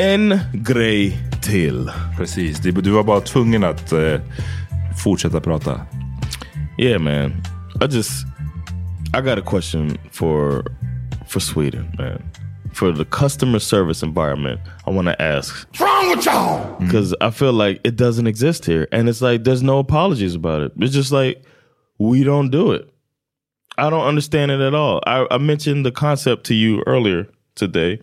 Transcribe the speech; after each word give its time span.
En 0.00 0.38
grej 0.52 1.18
till. 1.42 1.90
Precis, 2.16 2.60
det- 2.60 2.70
du 2.70 2.90
var 2.90 3.02
bara 3.04 3.20
tvungen 3.20 3.64
att 3.64 3.92
eh, 3.92 4.20
fortsätta 5.04 5.40
prata. 5.40 5.80
Yeah, 6.78 7.00
man. 7.02 7.30
I 7.80 7.86
just 7.96 8.26
I 9.18 9.20
got 9.20 9.38
a 9.38 9.42
question 9.50 9.96
for 10.12 10.64
for 11.28 11.40
Sweden, 11.40 11.84
man. 11.98 12.22
For 12.72 12.92
the 12.92 13.04
customer 13.04 13.58
service 13.58 14.06
environment, 14.06 14.60
I 14.86 14.90
want 14.90 15.08
to 15.08 15.22
ask. 15.22 15.66
What's 15.68 15.80
wrong 15.80 16.16
with 16.16 16.26
y'all? 16.26 16.78
Because 16.80 17.16
I 17.20 17.30
feel 17.30 17.52
like 17.52 17.80
it 17.88 17.96
doesn't 17.98 18.26
exist 18.28 18.66
here, 18.66 18.86
and 18.92 19.08
it's 19.08 19.20
like 19.20 19.44
there's 19.44 19.62
no 19.62 19.78
apologies 19.78 20.34
about 20.36 20.62
it. 20.62 20.72
It's 20.78 20.94
just 20.94 21.12
like 21.12 21.42
we 21.98 22.24
don't 22.24 22.50
do 22.50 22.72
it. 22.72 22.88
I 23.78 23.90
don't 23.90 24.06
understand 24.08 24.50
it 24.50 24.60
at 24.60 24.74
all. 24.74 25.00
I, 25.06 25.26
I 25.34 25.38
mentioned 25.38 25.84
the 25.84 25.92
concept 25.92 26.44
to 26.46 26.54
you 26.54 26.82
earlier 26.86 27.26
today 27.54 27.98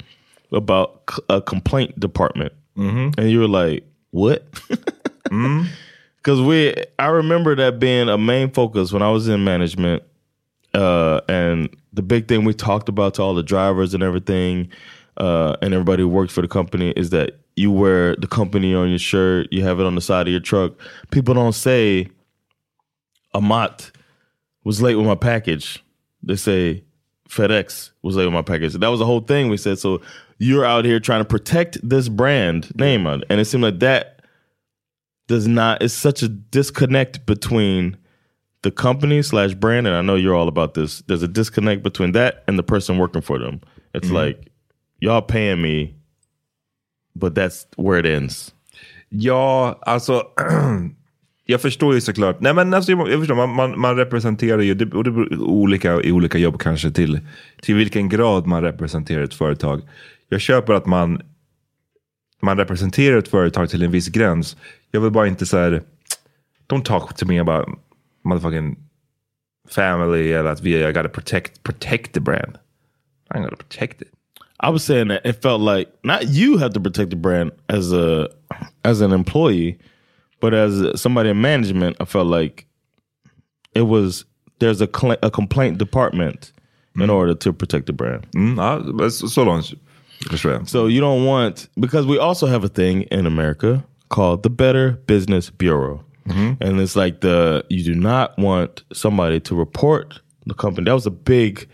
about 0.51 1.01
c- 1.09 1.21
a 1.29 1.41
complaint 1.41 1.99
department, 1.99 2.53
and 3.17 3.29
you 3.29 3.39
were 3.39 3.47
like, 3.47 3.83
"What?" 4.11 4.45
Because 6.17 6.41
we, 6.41 6.73
I 6.99 7.07
remember 7.07 7.55
that 7.55 7.79
being 7.79 8.09
a 8.09 8.17
main 8.17 8.51
focus 8.51 8.91
when 8.91 9.01
I 9.01 9.09
was 9.11 9.27
in 9.27 9.43
management, 9.43 10.03
uh, 10.73 11.21
and 11.29 11.69
the 11.93 12.01
big 12.01 12.27
thing 12.27 12.43
we 12.45 12.53
talked 12.53 12.89
about 12.89 13.13
to 13.15 13.21
all 13.23 13.33
the 13.33 13.43
drivers 13.43 13.93
and 13.93 14.03
everything, 14.03 14.69
uh, 15.17 15.55
and 15.61 15.73
everybody 15.73 16.03
who 16.03 16.09
works 16.09 16.33
for 16.33 16.41
the 16.41 16.47
company 16.47 16.91
is 16.91 17.09
that 17.11 17.39
you 17.55 17.71
wear 17.71 18.15
the 18.17 18.27
company 18.27 18.73
on 18.75 18.89
your 18.89 19.00
shirt, 19.00 19.47
you 19.51 19.63
have 19.63 19.79
it 19.79 19.85
on 19.85 19.95
the 19.95 20.01
side 20.01 20.27
of 20.27 20.31
your 20.31 20.39
truck. 20.41 20.73
People 21.11 21.33
don't 21.33 21.53
say, 21.55 22.07
"Amat 23.33 23.91
was 24.63 24.81
late 24.81 24.95
with 24.95 25.05
my 25.07 25.15
package." 25.15 25.83
They 26.23 26.35
say, 26.35 26.83
FedEx 27.27 27.91
was 28.01 28.15
like 28.15 28.31
my 28.31 28.41
package. 28.41 28.74
That 28.74 28.88
was 28.88 29.00
the 29.00 29.06
whole 29.06 29.21
thing 29.21 29.50
we 29.50 29.57
said. 29.57 29.79
So 29.79 30.01
you're 30.38 30.65
out 30.65 30.85
here 30.85 31.00
trying 31.00 31.21
to 31.21 31.25
protect 31.25 31.77
this 31.88 32.09
brand 32.09 32.75
name, 32.75 33.06
and 33.06 33.24
it 33.29 33.45
seemed 33.45 33.63
like 33.63 33.79
that 33.79 34.21
does 35.27 35.47
not. 35.47 35.81
It's 35.81 35.94
such 35.94 36.24
a 36.24 36.27
disconnect 36.27 37.25
between 37.25 37.97
the 38.62 38.71
company 38.71 39.21
slash 39.21 39.53
brand, 39.53 39.88
and 39.88 39.95
I 39.95 40.01
know 40.01 40.15
you're 40.15 40.35
all 40.35 40.47
about 40.47 40.74
this. 40.74 41.01
There's 41.07 41.24
a 41.24 41.27
disconnect 41.27 41.83
between 41.83 42.13
that 42.13 42.44
and 42.47 42.57
the 42.57 42.63
person 42.63 42.97
working 42.97 43.21
for 43.21 43.38
them. 43.39 43.62
It's 43.94 44.07
mm-hmm. 44.07 44.15
like 44.15 44.51
y'all 45.00 45.21
paying 45.21 45.62
me, 45.62 45.95
but 47.15 47.35
that's 47.35 47.65
where 47.75 47.97
it 47.97 48.06
ends. 48.06 48.53
Ja, 49.09 49.75
alltså. 49.85 50.31
jag 51.49 51.61
förstår 51.61 51.94
ju 51.94 52.01
såklart. 52.01 52.39
Nej, 52.39 52.53
men 52.53 52.73
alltså, 52.73 52.91
jag 52.91 53.19
förstår, 53.19 53.35
man, 53.35 53.55
man, 53.55 53.79
man 53.79 53.95
representerar 53.95 54.61
ju, 54.61 54.73
det, 54.73 54.95
och 54.95 55.03
det 55.03 55.11
beror 55.11 55.41
olika 55.41 56.01
i 56.01 56.11
olika 56.11 56.38
jobb 56.38 56.59
kanske 56.59 56.91
till, 56.91 57.19
till 57.61 57.75
vilken 57.75 58.09
grad 58.09 58.47
man 58.47 58.61
representerar 58.61 59.23
ett 59.23 59.33
företag. 59.33 59.81
Jag 60.29 60.41
köper 60.41 60.73
att 60.73 60.85
man, 60.85 61.21
man 62.41 62.57
representerar 62.57 63.17
ett 63.17 63.27
företag 63.27 63.69
till 63.69 63.83
en 63.83 63.91
viss 63.91 64.07
gräns. 64.07 64.57
Jag 64.91 65.01
vill 65.01 65.11
bara 65.11 65.27
inte 65.27 65.45
så 65.45 65.57
här, 65.57 65.81
don't 66.69 66.83
talk 66.83 67.15
to 67.15 67.25
me 67.25 67.39
about 67.39 67.67
motherfucking 68.23 68.75
family 69.69 70.31
eller 70.31 70.50
att 70.50 70.61
vi, 70.61 70.88
I 70.89 70.91
gotta 70.91 71.09
protect, 71.09 71.63
protect 71.63 72.13
the 72.13 72.19
brand. 72.19 72.57
I'm 73.29 73.41
gonna 73.41 73.55
protect 73.55 74.01
it. 74.01 74.07
I 74.59 74.71
was 74.71 74.83
saying 74.83 75.09
that 75.09 75.25
it 75.25 75.41
felt 75.41 75.61
like 75.61 75.91
not 76.03 76.23
you 76.23 76.57
have 76.57 76.73
to 76.73 76.79
protect 76.79 77.09
the 77.09 77.15
brand 77.15 77.51
as 77.67 77.93
a 77.93 78.27
as 78.83 79.01
an 79.01 79.11
employee, 79.11 79.77
but 80.39 80.54
as 80.54 81.01
somebody 81.01 81.30
in 81.30 81.42
management, 81.42 81.98
I 82.00 82.06
felt 82.06 82.28
like 82.28 82.66
it 83.74 83.81
was 83.88 84.25
there's 84.60 84.81
a 84.81 84.88
cl- 84.88 85.18
a 85.22 85.30
complaint 85.30 85.78
department 85.78 86.51
in 86.95 87.10
order 87.10 87.36
to 87.36 87.54
protect 87.54 87.86
the 87.86 87.94
brand. 87.94 88.25
Mm, 88.36 89.10
så 89.10 89.28
så 89.28 89.45
långt 89.45 89.74
förstår 90.30 90.51
jag. 90.51 90.69
So 90.69 90.88
you 90.89 91.01
don't 91.01 91.25
want 91.25 91.69
because 91.75 92.07
we 92.07 92.19
also 92.19 92.48
have 92.48 92.66
a 92.66 92.69
thing 92.69 93.04
in 93.12 93.25
America 93.28 93.81
called 94.10 94.44
the 94.44 94.50
Better 94.50 94.95
Business 95.07 95.50
Bureau. 95.57 96.00
And 96.60 96.81
it's 96.81 96.95
like 97.06 97.19
the 97.22 97.63
you 97.69 97.94
do 97.94 98.00
not 98.00 98.38
want 98.38 98.84
somebody 98.94 99.39
to 99.39 99.56
report 99.56 100.22
the 100.45 100.54
company. 100.54 100.86
That 100.86 100.94
was 100.95 101.06
a 101.07 101.12
big 101.12 101.68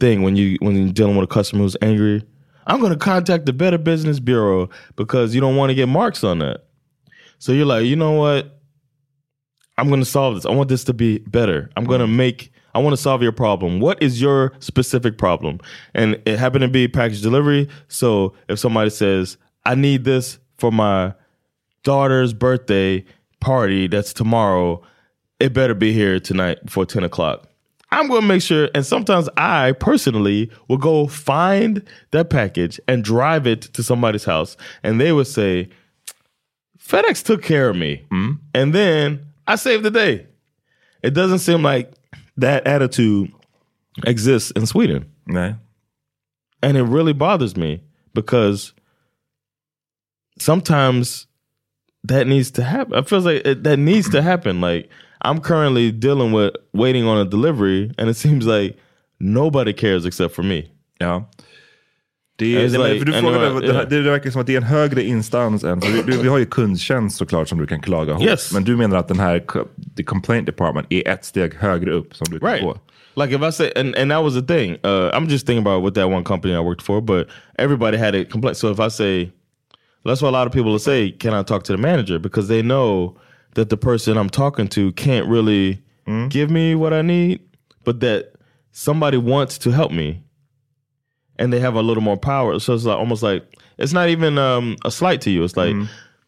thing 0.00 0.22
when 0.22 0.36
you 0.36 0.56
when 0.60 0.76
you're 0.76 0.92
dealing 0.92 1.16
with 1.16 1.30
a 1.30 1.34
customer 1.34 1.62
who's 1.62 1.76
angry. 1.82 2.22
I'm 2.66 2.80
going 2.80 2.92
to 2.92 2.98
contact 2.98 3.44
the 3.46 3.52
Better 3.52 3.78
Business 3.78 4.20
Bureau 4.20 4.68
because 4.96 5.34
you 5.34 5.40
don't 5.40 5.56
want 5.56 5.70
to 5.70 5.74
get 5.74 5.88
marks 5.88 6.24
on 6.24 6.38
that. 6.38 6.67
So 7.38 7.52
you're 7.52 7.66
like, 7.66 7.86
you 7.86 7.96
know 7.96 8.12
what? 8.12 8.60
I'm 9.76 9.88
going 9.88 10.00
to 10.00 10.06
solve 10.06 10.34
this. 10.34 10.44
I 10.44 10.50
want 10.50 10.68
this 10.68 10.84
to 10.84 10.92
be 10.92 11.18
better. 11.18 11.70
I'm 11.76 11.84
going 11.84 12.00
to 12.00 12.06
mm. 12.06 12.16
make, 12.16 12.52
I 12.74 12.80
want 12.80 12.94
to 12.94 13.00
solve 13.00 13.22
your 13.22 13.32
problem. 13.32 13.78
What 13.78 14.02
is 14.02 14.20
your 14.20 14.52
specific 14.58 15.18
problem? 15.18 15.60
And 15.94 16.20
it 16.26 16.38
happened 16.38 16.62
to 16.62 16.68
be 16.68 16.88
package 16.88 17.22
delivery. 17.22 17.68
So 17.86 18.34
if 18.48 18.58
somebody 18.58 18.90
says, 18.90 19.38
I 19.64 19.76
need 19.76 20.04
this 20.04 20.38
for 20.56 20.72
my 20.72 21.14
daughter's 21.84 22.32
birthday 22.32 23.04
party 23.40 23.86
that's 23.86 24.12
tomorrow, 24.12 24.82
it 25.38 25.52
better 25.52 25.74
be 25.74 25.92
here 25.92 26.18
tonight 26.18 26.64
before 26.64 26.84
10 26.84 27.04
o'clock. 27.04 27.48
I'm 27.90 28.08
going 28.08 28.20
to 28.20 28.26
make 28.26 28.42
sure, 28.42 28.68
and 28.74 28.84
sometimes 28.84 29.28
I 29.36 29.72
personally 29.72 30.50
will 30.68 30.76
go 30.76 31.06
find 31.06 31.82
that 32.10 32.28
package 32.28 32.78
and 32.86 33.02
drive 33.02 33.46
it 33.46 33.62
to 33.62 33.82
somebody's 33.82 34.24
house, 34.24 34.56
and 34.82 35.00
they 35.00 35.12
would 35.12 35.26
say, 35.26 35.70
FedEx 36.88 37.22
took 37.22 37.42
care 37.42 37.68
of 37.68 37.76
me. 37.76 38.06
Hmm? 38.10 38.32
And 38.54 38.74
then 38.74 39.26
I 39.46 39.56
saved 39.56 39.84
the 39.84 39.90
day. 39.90 40.26
It 41.02 41.14
doesn't 41.14 41.40
seem 41.40 41.62
like 41.62 41.92
that 42.38 42.66
attitude 42.66 43.30
exists 44.06 44.50
in 44.52 44.66
Sweden. 44.66 45.10
And 46.62 46.76
it 46.76 46.84
really 46.84 47.12
bothers 47.12 47.56
me 47.56 47.82
because 48.14 48.72
sometimes 50.38 51.26
that 52.04 52.26
needs 52.26 52.50
to 52.52 52.64
happen. 52.64 52.94
It 52.94 53.08
feels 53.08 53.24
like 53.26 53.42
it, 53.44 53.64
that 53.64 53.78
needs 53.78 54.08
to 54.10 54.22
happen. 54.22 54.60
Like 54.60 54.88
I'm 55.22 55.40
currently 55.40 55.92
dealing 55.92 56.32
with 56.32 56.54
waiting 56.72 57.04
on 57.04 57.18
a 57.18 57.24
delivery, 57.24 57.92
and 57.98 58.08
it 58.08 58.14
seems 58.14 58.46
like 58.46 58.76
nobody 59.20 59.72
cares 59.72 60.06
except 60.06 60.34
for 60.34 60.42
me. 60.42 60.70
Ja. 61.00 61.22
Det, 62.38 62.56
är, 62.56 62.68
like- 62.68 63.04
du 63.04 63.14
and 63.14 63.20
frågade, 63.26 63.46
you're- 63.50 63.60
det, 63.60 63.66
yeah. 63.66 63.88
det 63.88 64.00
verkar 64.00 64.30
som 64.30 64.40
att 64.40 64.46
det 64.46 64.52
är 64.52 64.56
en 64.56 64.62
högre 64.62 65.02
instans 65.02 65.64
än, 65.64 65.80
för 65.80 65.88
vi, 66.06 66.16
vi 66.22 66.28
har 66.28 66.38
ju 66.38 66.46
kundtjänst 66.46 67.16
såklart 67.16 67.48
som 67.48 67.58
du 67.58 67.66
kan 67.66 67.80
klaga 67.80 68.12
hos. 68.14 68.22
Yes. 68.24 68.52
Men 68.52 68.64
du 68.64 68.76
menar 68.76 68.96
att 68.96 69.08
den 69.08 69.18
här, 69.18 69.42
the 69.96 70.02
complaint 70.02 70.46
department 70.46 70.86
är 70.90 71.08
ett 71.08 71.24
steg 71.24 71.54
högre 71.54 71.92
upp 71.92 72.14
som 72.16 72.26
du 72.30 72.38
kan 72.40 72.48
Right. 72.48 72.62
gå. 72.64 72.78
Like 73.22 73.34
if 73.36 73.42
I 73.42 73.52
say, 73.52 73.72
and, 73.76 73.96
and 73.96 74.10
that 74.10 74.22
was 74.22 74.34
the 74.34 74.42
thing. 74.54 74.72
Uh, 74.84 75.10
I'm 75.14 75.28
just 75.28 75.46
thinking 75.46 75.66
about 75.66 75.84
with 75.84 75.94
that 75.94 76.06
one 76.08 76.24
company 76.24 76.54
I 76.54 76.60
worked 76.60 76.82
for, 76.82 77.00
but 77.00 77.26
everybody 77.58 77.96
had 77.96 78.14
a 78.14 78.24
complaint. 78.24 78.56
So 78.56 78.70
if 78.72 78.78
I 78.78 78.90
say, 78.90 79.30
that's 80.04 80.22
why 80.22 80.28
a 80.28 80.32
lot 80.32 80.46
of 80.46 80.52
people 80.52 80.70
will 80.70 80.78
say, 80.78 81.10
"Can 81.18 81.34
I 81.34 81.42
talk 81.42 81.64
to 81.64 81.72
the 81.76 81.82
manager?" 81.82 82.18
Because 82.20 82.46
they 82.48 82.62
know 82.62 83.16
that 83.54 83.68
the 83.70 83.76
person 83.76 84.16
I'm 84.16 84.30
talking 84.30 84.68
to 84.68 84.92
can't 84.92 85.26
really 85.28 85.78
give 86.30 86.48
me 86.50 86.74
what 86.76 86.92
I 86.92 87.02
need, 87.02 87.40
but 87.84 87.98
that 88.00 88.24
somebody 88.72 89.16
wants 89.18 89.58
to 89.58 89.70
help 89.72 89.90
me, 89.92 90.22
and 91.38 91.52
they 91.52 91.60
have 91.60 91.74
a 91.74 91.82
little 91.82 92.02
more 92.02 92.16
power. 92.16 92.58
So 92.58 92.74
it's 92.74 92.84
like 92.84 92.98
almost 92.98 93.22
like 93.22 93.44
it's 93.78 93.92
not 93.92 94.08
even 94.08 94.38
um, 94.38 94.76
a 94.84 94.90
slight 94.90 95.20
to 95.22 95.30
you. 95.30 95.44
It's 95.44 95.56
like 95.56 95.74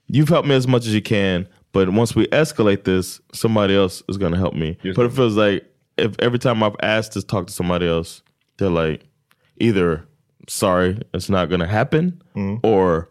you've 0.08 0.28
helped 0.28 0.48
me 0.48 0.54
as 0.54 0.66
much 0.68 0.86
as 0.86 0.94
you 0.94 1.02
can, 1.02 1.46
but 1.72 1.88
once 1.90 2.14
we 2.14 2.26
escalate 2.28 2.84
this, 2.84 3.20
somebody 3.32 3.74
else 3.76 4.02
is 4.08 4.16
going 4.18 4.32
to 4.32 4.38
help 4.38 4.54
me. 4.54 4.76
but 4.94 5.06
it 5.06 5.12
feels 5.12 5.36
like 5.36 5.64
if 5.96 6.14
every 6.20 6.38
time 6.38 6.62
I've 6.62 6.76
asked 6.82 7.12
to 7.12 7.22
talk 7.22 7.46
to 7.48 7.52
somebody 7.52 7.86
else, 7.86 8.22
they're 8.58 8.70
like 8.70 9.06
either 9.58 10.04
sorry, 10.48 11.00
it's 11.14 11.28
not 11.30 11.48
going 11.48 11.60
to 11.60 11.66
happen, 11.66 12.20
or 12.64 13.08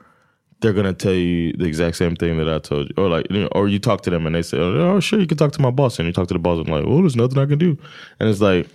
they're 0.62 0.74
going 0.74 0.86
to 0.88 0.94
tell 0.94 1.14
you 1.14 1.54
the 1.54 1.64
exact 1.66 1.96
same 1.96 2.16
thing 2.18 2.38
that 2.38 2.50
I 2.50 2.60
told 2.60 2.90
you, 2.90 2.94
or 3.02 3.08
like, 3.08 3.28
you 3.32 3.42
know, 3.42 3.48
or 3.54 3.70
you 3.70 3.80
talk 3.80 4.02
to 4.02 4.10
them 4.10 4.26
and 4.26 4.36
they 4.36 4.42
say, 4.42 4.58
"Oh, 4.58 5.00
sure, 5.00 5.20
you 5.20 5.28
can 5.28 5.38
talk 5.38 5.52
to 5.54 5.62
my 5.62 5.72
boss," 5.72 6.00
and 6.00 6.06
you 6.08 6.12
talk 6.12 6.28
to 6.28 6.34
the 6.34 6.40
boss 6.40 6.58
and 6.60 6.68
I'm 6.68 6.74
like, 6.74 6.84
"Oh, 6.86 7.00
there's 7.00 7.16
nothing 7.16 7.38
I 7.38 7.46
can 7.46 7.60
do," 7.60 7.78
and 8.20 8.28
it's 8.28 8.42
like, 8.42 8.68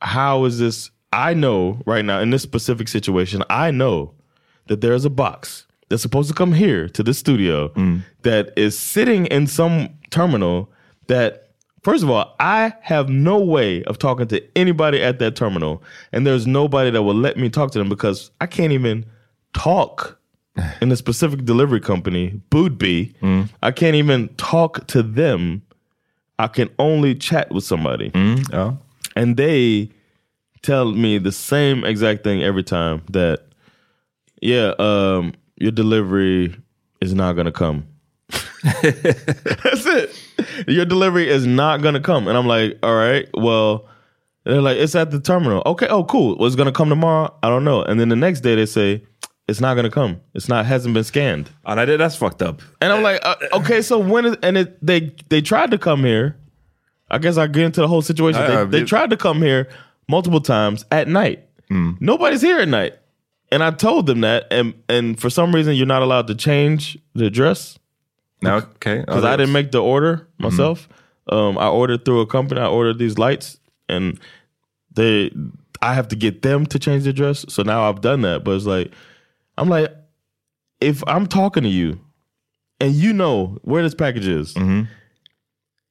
how 0.00 0.44
is 0.44 0.58
this? 0.58 0.90
I 1.12 1.34
know 1.34 1.80
right 1.86 2.04
now 2.04 2.20
in 2.20 2.30
this 2.30 2.42
specific 2.42 2.88
situation, 2.88 3.42
I 3.50 3.70
know 3.70 4.14
that 4.66 4.80
there's 4.80 5.04
a 5.04 5.10
box 5.10 5.66
that's 5.88 6.02
supposed 6.02 6.28
to 6.28 6.34
come 6.34 6.52
here 6.52 6.88
to 6.88 7.02
the 7.02 7.12
studio 7.12 7.68
mm. 7.68 8.02
that 8.22 8.52
is 8.56 8.78
sitting 8.78 9.26
in 9.26 9.46
some 9.46 9.90
terminal 10.10 10.70
that 11.08 11.50
first 11.82 12.02
of 12.02 12.10
all, 12.10 12.34
I 12.40 12.72
have 12.80 13.08
no 13.08 13.38
way 13.38 13.82
of 13.84 13.98
talking 13.98 14.26
to 14.28 14.42
anybody 14.56 15.02
at 15.02 15.18
that 15.18 15.36
terminal 15.36 15.82
and 16.12 16.26
there's 16.26 16.46
nobody 16.46 16.90
that 16.90 17.02
will 17.02 17.14
let 17.14 17.36
me 17.36 17.50
talk 17.50 17.72
to 17.72 17.78
them 17.78 17.88
because 17.88 18.30
I 18.40 18.46
can't 18.46 18.72
even 18.72 19.04
talk 19.52 20.18
in 20.80 20.92
a 20.92 20.96
specific 20.96 21.44
delivery 21.44 21.80
company, 21.80 22.40
Budbee. 22.50 23.14
Mm. 23.20 23.50
I 23.62 23.70
can't 23.70 23.96
even 23.96 24.28
talk 24.36 24.86
to 24.88 25.02
them. 25.02 25.62
I 26.38 26.48
can 26.48 26.70
only 26.78 27.14
chat 27.14 27.50
with 27.50 27.64
somebody 27.64 28.10
Ja. 28.50 28.74
and 29.14 29.36
they 29.36 29.90
tell 30.62 30.92
me 30.92 31.18
the 31.18 31.32
same 31.32 31.84
exact 31.84 32.24
thing 32.24 32.42
every 32.42 32.62
time 32.62 33.02
that 33.10 33.40
yeah 34.40 34.74
um 34.78 35.32
your 35.56 35.72
delivery 35.72 36.54
is 37.00 37.14
not 37.14 37.34
gonna 37.34 37.52
come. 37.52 37.86
That's 38.62 39.86
it. 39.86 40.22
Your 40.68 40.84
delivery 40.84 41.28
is 41.28 41.46
not 41.46 41.82
gonna 41.82 42.00
come. 42.00 42.28
And 42.28 42.36
i'm 42.36 42.46
like 42.46 42.78
all 42.82 42.94
right 42.94 43.28
well 43.34 43.88
they're 44.44 44.62
like 44.62 44.78
it's 44.78 44.94
at 44.94 45.10
the 45.10 45.20
terminal. 45.20 45.62
Okay 45.66 45.86
oh 45.88 46.04
cool. 46.04 46.36
Well 46.36 46.46
it's 46.46 46.56
gonna 46.56 46.72
come 46.72 46.88
tomorrow? 46.88 47.34
I 47.42 47.48
don't 47.48 47.64
know. 47.64 47.82
And 47.82 48.00
then 48.00 48.08
the 48.08 48.16
next 48.16 48.40
day 48.40 48.54
they 48.54 48.66
say 48.66 49.04
it's 49.48 49.60
not 49.60 49.74
gonna 49.74 49.90
come. 49.90 50.20
It's 50.34 50.48
not 50.48 50.66
hasn't 50.66 50.94
been 50.94 51.04
scanned. 51.04 51.50
And 51.64 51.78
I 51.80 51.84
did 51.84 52.00
that's 52.00 52.16
fucked 52.16 52.42
up. 52.42 52.62
and 52.80 52.92
I'm 52.92 53.02
like, 53.02 53.20
uh, 53.24 53.34
okay, 53.54 53.82
so 53.82 53.98
when 53.98 54.24
is, 54.24 54.36
and 54.42 54.56
it, 54.56 54.84
they 54.84 55.14
they 55.28 55.42
tried 55.42 55.72
to 55.72 55.78
come 55.78 56.04
here. 56.04 56.36
I 57.10 57.18
guess 57.18 57.36
I 57.36 57.46
get 57.46 57.64
into 57.64 57.82
the 57.82 57.88
whole 57.88 58.00
situation. 58.00 58.70
They, 58.70 58.78
they 58.78 58.84
tried 58.86 59.10
to 59.10 59.18
come 59.18 59.42
here 59.42 59.68
multiple 60.12 60.40
times 60.40 60.84
at 60.90 61.08
night. 61.08 61.38
Mm. 61.70 61.96
Nobody's 62.00 62.42
here 62.42 62.60
at 62.60 62.68
night, 62.68 62.94
and 63.50 63.62
I 63.62 63.70
told 63.70 64.06
them 64.06 64.20
that. 64.20 64.46
And 64.50 64.74
and 64.88 65.18
for 65.18 65.30
some 65.30 65.54
reason, 65.54 65.74
you're 65.74 65.94
not 65.96 66.02
allowed 66.02 66.26
to 66.28 66.34
change 66.34 66.98
the 67.14 67.26
address 67.26 67.78
Nej, 68.42 68.52
okej. 68.52 68.96
Ja, 68.96 69.02
oh, 69.02 69.04
because 69.06 69.24
I 69.24 69.36
didn't 69.36 69.52
make 69.52 69.70
the 69.70 69.78
order 69.78 70.28
myself. 70.38 70.88
Mm-hmm. 70.88 71.34
Um, 71.34 71.58
I 71.58 71.68
ordered 71.68 72.04
through 72.04 72.20
a 72.20 72.26
company. 72.26 72.60
I 72.60 72.66
ordered 72.66 72.98
these 72.98 73.16
lights, 73.16 73.58
and 73.88 74.18
they 74.94 75.30
I 75.80 75.94
have 75.94 76.08
to 76.08 76.16
get 76.16 76.42
them 76.42 76.66
to 76.66 76.78
change 76.78 77.04
the 77.04 77.10
address. 77.10 77.44
So 77.48 77.62
now 77.62 77.88
I've 77.88 78.00
done 78.00 78.22
that. 78.22 78.44
But 78.44 78.56
it's 78.56 78.66
like 78.66 78.92
I'm 79.56 79.68
like, 79.68 79.92
if 80.80 81.02
I'm 81.06 81.26
talking 81.26 81.62
to 81.62 81.68
you, 81.68 82.00
and 82.80 82.92
you 82.92 83.12
know 83.12 83.58
where 83.62 83.82
this 83.82 83.94
package 83.94 84.26
is, 84.26 84.54
mm-hmm. 84.54 84.82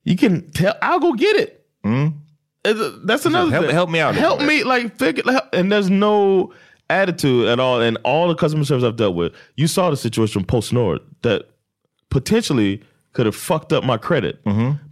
you 0.04 0.18
can 0.18 0.51
tell. 0.51 0.75
I'll 0.82 1.00
go 1.00 1.13
get 1.13 1.38
it. 1.38 1.66
It's- 1.86 2.21
That's 2.63 3.25
another 3.25 3.51
help- 3.51 3.65
thing. 3.65 3.74
help 3.74 3.89
me 3.89 4.00
out. 4.00 4.15
Help 4.15 4.41
me, 4.41 4.63
like 4.63 4.98
figure. 4.98 5.24
And 5.53 5.72
there's 5.72 5.89
no 5.89 6.53
attitude 6.89 7.48
at 7.48 7.60
all. 7.60 7.82
And 7.82 7.98
all 8.03 8.27
the 8.27 8.36
customer 8.36 8.63
service 8.65 8.84
I've 8.84 8.98
dealt 8.98 9.15
with, 9.15 9.34
you 9.56 9.68
saw 9.68 9.89
the 9.89 9.98
situation 9.98 10.44
PostNord 10.44 11.00
that 11.24 11.50
potentially 12.10 12.82
could 13.13 13.25
have 13.25 13.36
fucked 13.36 13.74
up 13.74 13.84
my 13.84 13.98
credit 13.98 14.39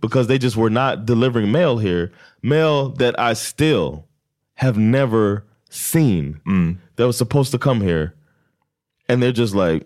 because 0.01 0.27
they 0.27 0.37
just 0.37 0.57
were 0.57 0.69
not 0.69 1.05
delivering 1.05 1.51
mail 1.51 1.77
here, 1.77 2.11
mail 2.41 2.89
that 2.89 3.17
I 3.19 3.33
still 3.33 4.07
have 4.55 4.77
never 4.77 5.45
seen 5.69 6.41
that 6.95 7.05
was 7.07 7.17
supposed 7.17 7.51
to 7.51 7.57
come 7.59 7.79
here, 7.81 8.15
and 9.07 9.21
they're 9.23 9.31
just 9.31 9.53
like, 9.55 9.85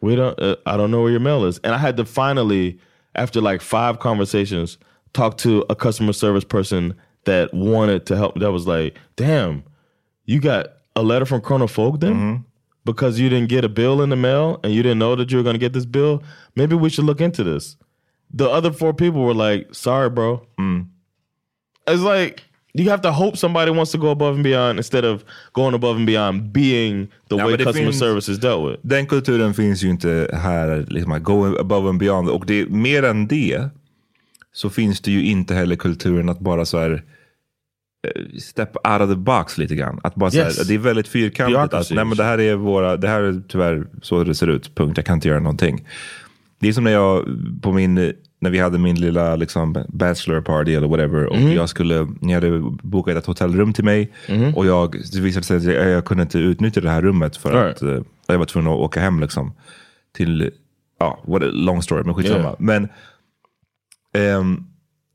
we 0.00 0.16
don't. 0.16 0.38
Uh, 0.40 0.56
I 0.66 0.76
don't 0.76 0.90
know 0.90 1.02
where 1.02 1.10
your 1.10 1.20
mail 1.20 1.44
is, 1.44 1.58
and 1.58 1.72
I 1.74 1.78
had 1.78 1.96
to 1.98 2.04
finally, 2.04 2.78
after 3.14 3.40
like 3.40 3.60
five 3.62 4.00
conversations, 4.00 4.76
talk 5.14 5.38
to 5.38 5.64
a 5.70 5.74
customer 5.74 6.12
service 6.12 6.44
person 6.44 6.94
that 7.24 7.54
wanted 7.54 8.04
to 8.06 8.16
help. 8.16 8.38
That 8.38 8.52
was 8.52 8.66
like, 8.66 8.98
damn, 9.16 9.62
you 10.26 10.40
got 10.40 10.66
a 10.94 11.02
letter 11.02 11.24
from 11.24 11.40
Folk 11.40 12.00
then 12.00 12.14
mm-hmm. 12.14 12.42
because 12.84 13.18
you 13.18 13.28
didn't 13.28 13.48
get 13.48 13.64
a 13.64 13.68
bill 13.68 14.02
in 14.02 14.10
the 14.10 14.16
mail 14.16 14.60
and 14.62 14.72
you 14.74 14.82
didn't 14.82 14.98
know 14.98 15.16
that 15.16 15.30
you 15.30 15.38
were 15.38 15.42
going 15.42 15.54
to 15.54 15.60
get 15.60 15.72
this 15.72 15.86
bill. 15.86 16.22
Maybe 16.54 16.76
we 16.76 16.90
should 16.90 17.04
look 17.04 17.20
into 17.20 17.42
this. 17.42 17.76
The 18.32 18.48
other 18.48 18.72
four 18.72 18.92
people 18.92 19.22
were 19.22 19.34
like, 19.34 19.74
sorry, 19.74 20.10
bro. 20.10 20.46
Mm. 20.58 20.88
It's 21.86 22.02
like 22.02 22.42
you 22.74 22.90
have 22.90 23.02
to 23.02 23.12
hope 23.12 23.36
somebody 23.36 23.70
wants 23.70 23.92
to 23.92 23.98
go 23.98 24.08
above 24.10 24.34
and 24.34 24.44
beyond 24.44 24.78
instead 24.78 25.04
of 25.04 25.24
going 25.52 25.74
above 25.74 25.96
and 25.96 26.06
beyond 26.06 26.52
being 26.52 27.08
the 27.28 27.36
Ja, 27.36 27.46
way 27.46 27.56
customer 27.56 27.90
finns- 27.90 27.98
service 27.98 28.28
is 28.28 28.38
dealt 28.38 28.64
with. 28.64 28.80
Den 28.82 29.06
kulturen 29.06 29.54
finns 29.54 29.82
ju 29.82 29.90
inte 29.90 30.28
här, 30.32 30.84
liksom, 30.88 31.22
go 31.22 31.56
above 31.58 31.88
and 31.88 31.98
beyond. 31.98 32.28
Och 32.28 32.46
det, 32.46 32.68
mer 32.68 33.02
än 33.04 33.28
det 33.28 33.70
så 34.56 34.70
finns 34.70 35.00
det 35.00 35.10
ju 35.10 35.24
inte 35.24 35.54
heller 35.54 35.76
kulturen 35.76 36.28
att 36.28 36.40
bara 36.40 36.64
så 36.64 36.78
här 36.78 37.02
eh, 38.06 38.38
step 38.38 38.76
out 38.88 39.00
of 39.00 39.08
the 39.10 39.16
box 39.16 39.58
lite 39.58 39.74
grann. 39.74 40.00
Att 40.02 40.14
bara 40.14 40.30
så 40.30 40.36
Yes. 40.36 40.58
här, 40.58 40.64
det 40.64 40.74
är 40.74 40.78
väldigt 40.78 41.08
fyrkantigt. 41.08 41.74
Att, 41.74 41.90
nej 41.90 42.04
men 42.04 42.16
det 42.16 42.24
här 42.24 42.40
är 42.40 42.54
våra, 42.54 42.96
det 42.96 43.08
här 43.08 43.20
är 43.22 43.42
tyvärr 43.48 43.86
så 44.02 44.24
det 44.24 44.34
ser 44.34 44.46
ut, 44.46 44.74
punkt. 44.74 44.96
Jag 44.96 45.06
kan 45.06 45.14
inte 45.14 45.28
göra 45.28 45.40
någonting. 45.40 45.84
Det 46.58 46.68
är 46.68 46.72
som 46.72 46.84
när 46.84 46.90
jag, 46.92 47.24
på 47.62 47.72
min, 47.72 47.94
när 48.40 48.50
vi 48.50 48.58
hade 48.58 48.78
min 48.78 49.00
lilla 49.00 49.36
liksom, 49.36 49.84
bachelor 49.88 50.40
party 50.40 50.74
eller 50.74 50.88
whatever. 50.88 51.26
Och 51.26 51.36
jag 51.38 51.68
skulle, 51.68 52.08
ni 52.20 52.32
hade 52.34 52.60
bokat 52.82 53.16
ett 53.16 53.26
hotellrum 53.26 53.72
till 53.72 53.84
mig. 53.84 54.12
Och 54.54 54.66
jag, 54.66 54.96
det 55.12 55.20
visade 55.20 55.44
sig 55.44 55.56
att 55.56 55.64
jag, 55.64 55.88
jag 55.90 56.04
kunde 56.04 56.22
inte 56.22 56.38
utnyttja 56.38 56.80
det 56.80 56.90
här 56.90 57.02
rummet 57.02 57.36
för 57.36 57.52
Right. 57.64 57.76
att 57.76 57.82
eh, 57.82 58.00
jag 58.26 58.38
var 58.38 58.44
tvungen 58.46 58.72
att 58.72 58.78
åka 58.78 59.00
hem 59.00 59.20
liksom. 59.20 59.52
Till, 60.16 60.50
ja, 60.98 61.22
what 61.26 61.42
a 61.42 61.46
long 61.52 61.82
story, 61.82 62.02
men 62.04 62.14
skitsamma. 62.14 62.40
Yeah. 62.42 62.54
Men 62.58 62.88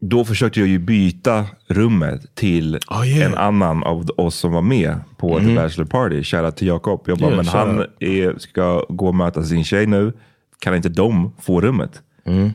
då 0.01 0.25
försökte 0.25 0.59
jag 0.59 0.69
ju 0.69 0.79
byta 0.79 1.45
rummet 1.67 2.35
till 2.35 2.79
Oh, 2.89 3.07
yeah. 3.07 3.31
en 3.31 3.37
annan 3.37 3.83
av 3.83 4.09
oss 4.17 4.35
som 4.35 4.51
var 4.51 4.61
med 4.61 4.95
på 5.17 5.39
The 5.39 5.55
Bachelor 5.55 5.85
Party. 5.85 6.23
Shoutout 6.23 6.57
till 6.57 6.67
Jakob. 6.67 7.03
Jag 7.07 7.17
bara, 7.17 7.31
Yeah, 7.31 7.37
men 7.43 7.47
han 7.47 7.85
är, 7.99 8.39
ska 8.39 8.85
gå 8.89 9.07
och 9.07 9.15
möta 9.15 9.43
sin 9.43 9.63
tjej 9.63 9.85
nu. 9.87 10.13
Kan 10.59 10.75
inte 10.75 10.89
de 10.89 11.33
få 11.41 11.61
rummet? 11.61 12.01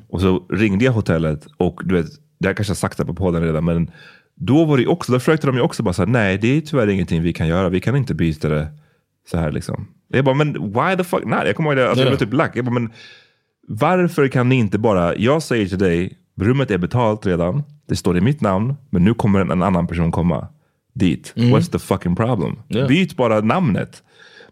Och 0.09 0.21
så 0.21 0.47
ringde 0.51 0.85
jag 0.85 0.93
hotellet 0.93 1.47
och 1.57 1.81
du 1.85 1.95
vet, 1.95 2.07
det 2.39 2.49
här 2.49 2.55
kanske 2.55 2.71
jag 2.71 2.77
sagt 2.79 3.07
på 3.07 3.15
podden 3.15 3.43
redan, 3.43 3.65
men 3.65 3.91
då 4.37 4.65
var 4.65 4.79
det 4.79 4.87
också, 4.87 5.13
då 5.13 5.19
försökte 5.19 5.47
de 5.47 5.57
ju 5.57 5.63
också 5.63 5.83
bara 5.83 5.95
säga 5.95 6.07
nej 6.07 6.39
det 6.39 6.57
är 6.57 6.61
tyvärr 6.61 6.87
ingenting 6.89 7.23
vi 7.23 7.33
kan 7.33 7.49
göra, 7.49 7.69
vi 7.69 7.81
kan 7.81 7.97
inte 7.97 8.15
byta 8.15 8.49
det 8.49 8.69
så 9.31 9.39
här 9.39 9.53
liksom. 9.53 9.87
Jag 10.09 10.25
bara, 10.25 10.35
men 10.35 10.53
why 10.53 10.97
the 10.97 11.05
fuck 11.05 11.25
not? 11.25 11.39
Jag 11.47 11.57
kommer 11.57 11.71
ihåg 11.71 11.77
det, 11.77 11.89
alltså, 11.89 12.05
jag 12.05 12.07
Yeah. 12.09 12.19
typ 12.19 12.33
lack. 12.33 12.57
Jag 12.57 12.65
bara, 12.65 12.71
men 12.75 12.93
varför 13.69 14.29
kan 14.29 14.49
ni 14.49 14.55
inte 14.55 14.79
bara, 14.79 15.17
jag 15.17 15.43
säger 15.43 15.67
till 15.67 15.79
dig, 15.79 16.19
rummet 16.41 16.71
är 16.71 16.79
betalt 16.79 17.27
redan, 17.27 17.63
det 17.89 17.97
står 17.97 18.17
i 18.17 18.21
mitt 18.21 18.41
namn, 18.41 18.75
men 18.91 19.05
nu 19.05 19.15
kommer 19.15 19.41
en, 19.41 19.51
en 19.51 19.63
annan 19.63 19.87
person 19.87 20.13
komma 20.13 20.49
dit. 20.95 21.33
What's 21.37 21.71
the 21.73 21.79
fucking 21.79 22.17
problem? 22.17 22.57
Yeah. 22.69 22.89
Byt 22.89 23.17
bara 23.17 23.41
namnet. 23.41 24.03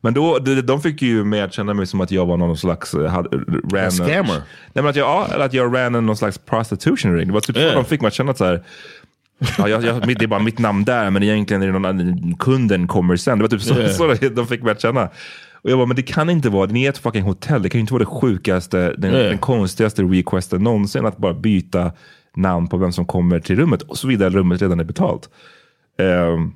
Men 0.01 0.15
då, 0.15 0.39
de, 0.39 0.61
de 0.61 0.81
fick 0.83 1.03
ju 1.03 1.25
mig 1.25 1.41
att 1.43 1.53
känna 1.53 1.75
mig 1.75 1.87
som 1.87 2.01
att 2.01 2.11
jag 2.11 2.27
var 2.27 2.37
någon 2.37 2.57
slags... 2.57 2.95
eh, 2.95 3.07
Hade, 3.11 3.29
ran 3.73 3.87
A 3.87 3.91
scammer. 3.91 4.35
Nej, 4.35 4.43
men 4.75 4.87
att 4.87 4.97
jag, 4.97 5.31
att 5.41 5.53
jag 5.53 5.75
ran 5.77 5.95
en 5.95 6.07
någon 6.07 6.17
slags 6.17 6.39
prostitution 6.39 7.15
ring. 7.17 7.27
Det 7.27 7.33
var 7.35 7.41
typ 7.41 7.57
Yeah. 7.57 7.71
så 7.73 7.77
de 7.79 7.85
fick 7.85 8.01
mig 8.01 8.09
att 8.09 8.15
känna 8.15 8.31
att 8.31 8.39
så 8.39 8.45
här, 8.45 8.63
ja, 9.59 9.69
jag, 9.69 9.85
jag, 9.85 10.07
det 10.19 10.23
är 10.25 10.27
bara 10.27 10.41
mitt 10.41 10.59
namn 10.59 10.85
där, 10.85 11.11
men 11.11 11.23
egentligen 11.23 11.63
är 11.63 11.67
det 11.67 11.73
någon 11.73 11.85
annan, 11.85 12.35
kunden 12.39 12.87
kommer 12.89 13.17
sen. 13.17 13.39
Det 13.39 13.43
var 13.45 13.49
typ 13.49 13.63
så, 13.63 13.75
Yeah. 13.75 13.93
så 14.21 14.29
de 14.35 14.47
fick 14.47 14.63
mig 14.63 14.73
att 14.73 14.81
känna. 14.81 15.09
Och 15.65 15.71
jag 15.71 15.79
bara, 15.79 15.87
men 15.87 15.97
det 15.97 16.03
kan 16.03 16.31
inte 16.31 16.51
vara, 16.51 16.67
ni 16.67 16.85
är 16.85 16.89
ett 16.89 16.99
fucking 16.99 17.23
hotell, 17.23 17.63
det 17.63 17.69
kan 17.69 17.79
ju 17.79 17.81
inte 17.81 17.93
vara 17.93 18.05
det 18.05 18.11
sjukaste, 18.11 18.95
den, 18.99 19.13
den 19.13 19.39
konstigaste 19.39 20.03
requesten 20.03 20.63
någonsin, 20.63 21.07
att 21.07 21.19
bara 21.19 21.35
byta 21.35 21.93
namn 22.37 22.69
på 22.69 22.77
vem 22.77 22.93
som 22.93 23.07
kommer 23.07 23.41
till 23.41 23.57
rummet, 23.57 23.83
och 23.83 23.99
så 23.99 24.09
vidare 24.09 24.31
rummet 24.31 24.63
redan 24.63 24.81
är 24.81 24.85
betalt. 24.85 25.31
Ehm, 25.99 26.53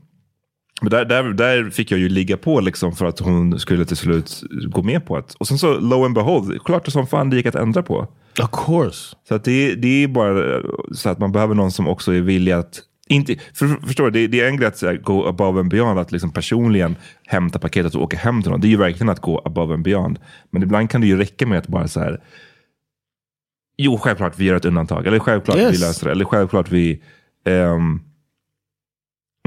men 0.80 0.90
där, 0.90 1.04
där, 1.04 1.22
där 1.22 1.70
fick 1.70 1.90
jag 1.90 2.00
ju 2.00 2.08
ligga 2.08 2.36
på 2.36 2.60
liksom 2.60 2.92
för 2.96 3.06
att 3.06 3.18
hon 3.18 3.58
skulle 3.58 3.84
till 3.84 3.96
slut 3.96 4.42
gå 4.70 4.82
med 4.82 5.06
på 5.06 5.16
det. 5.16 5.34
Och 5.38 5.48
sen 5.48 5.58
så, 5.58 5.80
lo 5.80 6.04
and 6.04 6.14
behold, 6.14 6.64
klart 6.64 6.86
som 6.86 7.06
fan 7.06 7.30
det 7.30 7.36
gick 7.36 7.46
att 7.46 7.54
ändra 7.54 7.82
på. 7.82 8.08
Of 8.42 8.66
course. 8.66 9.16
Så 9.28 9.34
att 9.34 9.44
det, 9.44 9.74
det 9.74 10.04
är 10.04 10.08
bara 10.08 10.62
så 10.92 11.08
att 11.08 11.18
man 11.18 11.32
behöver 11.32 11.54
någon 11.54 11.72
som 11.72 11.88
också 11.88 12.12
är 12.12 12.20
villig 12.20 12.52
att 12.52 12.82
inte, 13.08 13.36
för, 13.54 13.86
förstår 13.86 14.04
du, 14.04 14.10
det, 14.10 14.26
det 14.26 14.40
är 14.44 14.48
en 14.48 14.56
grej 14.56 14.66
att 14.68 14.82
här, 14.82 14.96
go 14.96 15.26
above 15.26 15.60
and 15.60 15.70
beyond, 15.70 15.98
att 15.98 16.12
liksom 16.12 16.32
personligen 16.32 16.96
hämta 17.26 17.58
paketet 17.58 17.94
och 17.94 18.02
åka 18.02 18.16
hem 18.16 18.42
till 18.42 18.50
någon. 18.50 18.60
Det 18.60 18.66
är 18.66 18.70
ju 18.70 18.76
verkligen 18.76 19.08
att 19.08 19.20
gå 19.20 19.42
above 19.44 19.74
and 19.74 19.84
beyond. 19.84 20.18
Men 20.50 20.62
ibland 20.62 20.90
kan 20.90 21.00
det 21.00 21.06
ju 21.06 21.16
räcka 21.18 21.46
med 21.46 21.58
att 21.58 21.68
bara 21.68 21.88
så 21.88 22.00
här, 22.00 22.20
jo 23.78 23.98
självklart 23.98 24.38
vi 24.38 24.44
gör 24.44 24.54
ett 24.56 24.64
undantag, 24.64 25.06
eller 25.06 25.18
självklart 25.18 25.56
Yes. 25.56 25.74
vi 25.76 25.80
löser 25.80 26.06
det, 26.06 26.12
eller 26.12 26.24
självklart 26.24 26.70
vi 26.72 27.02
ehm, 27.44 28.00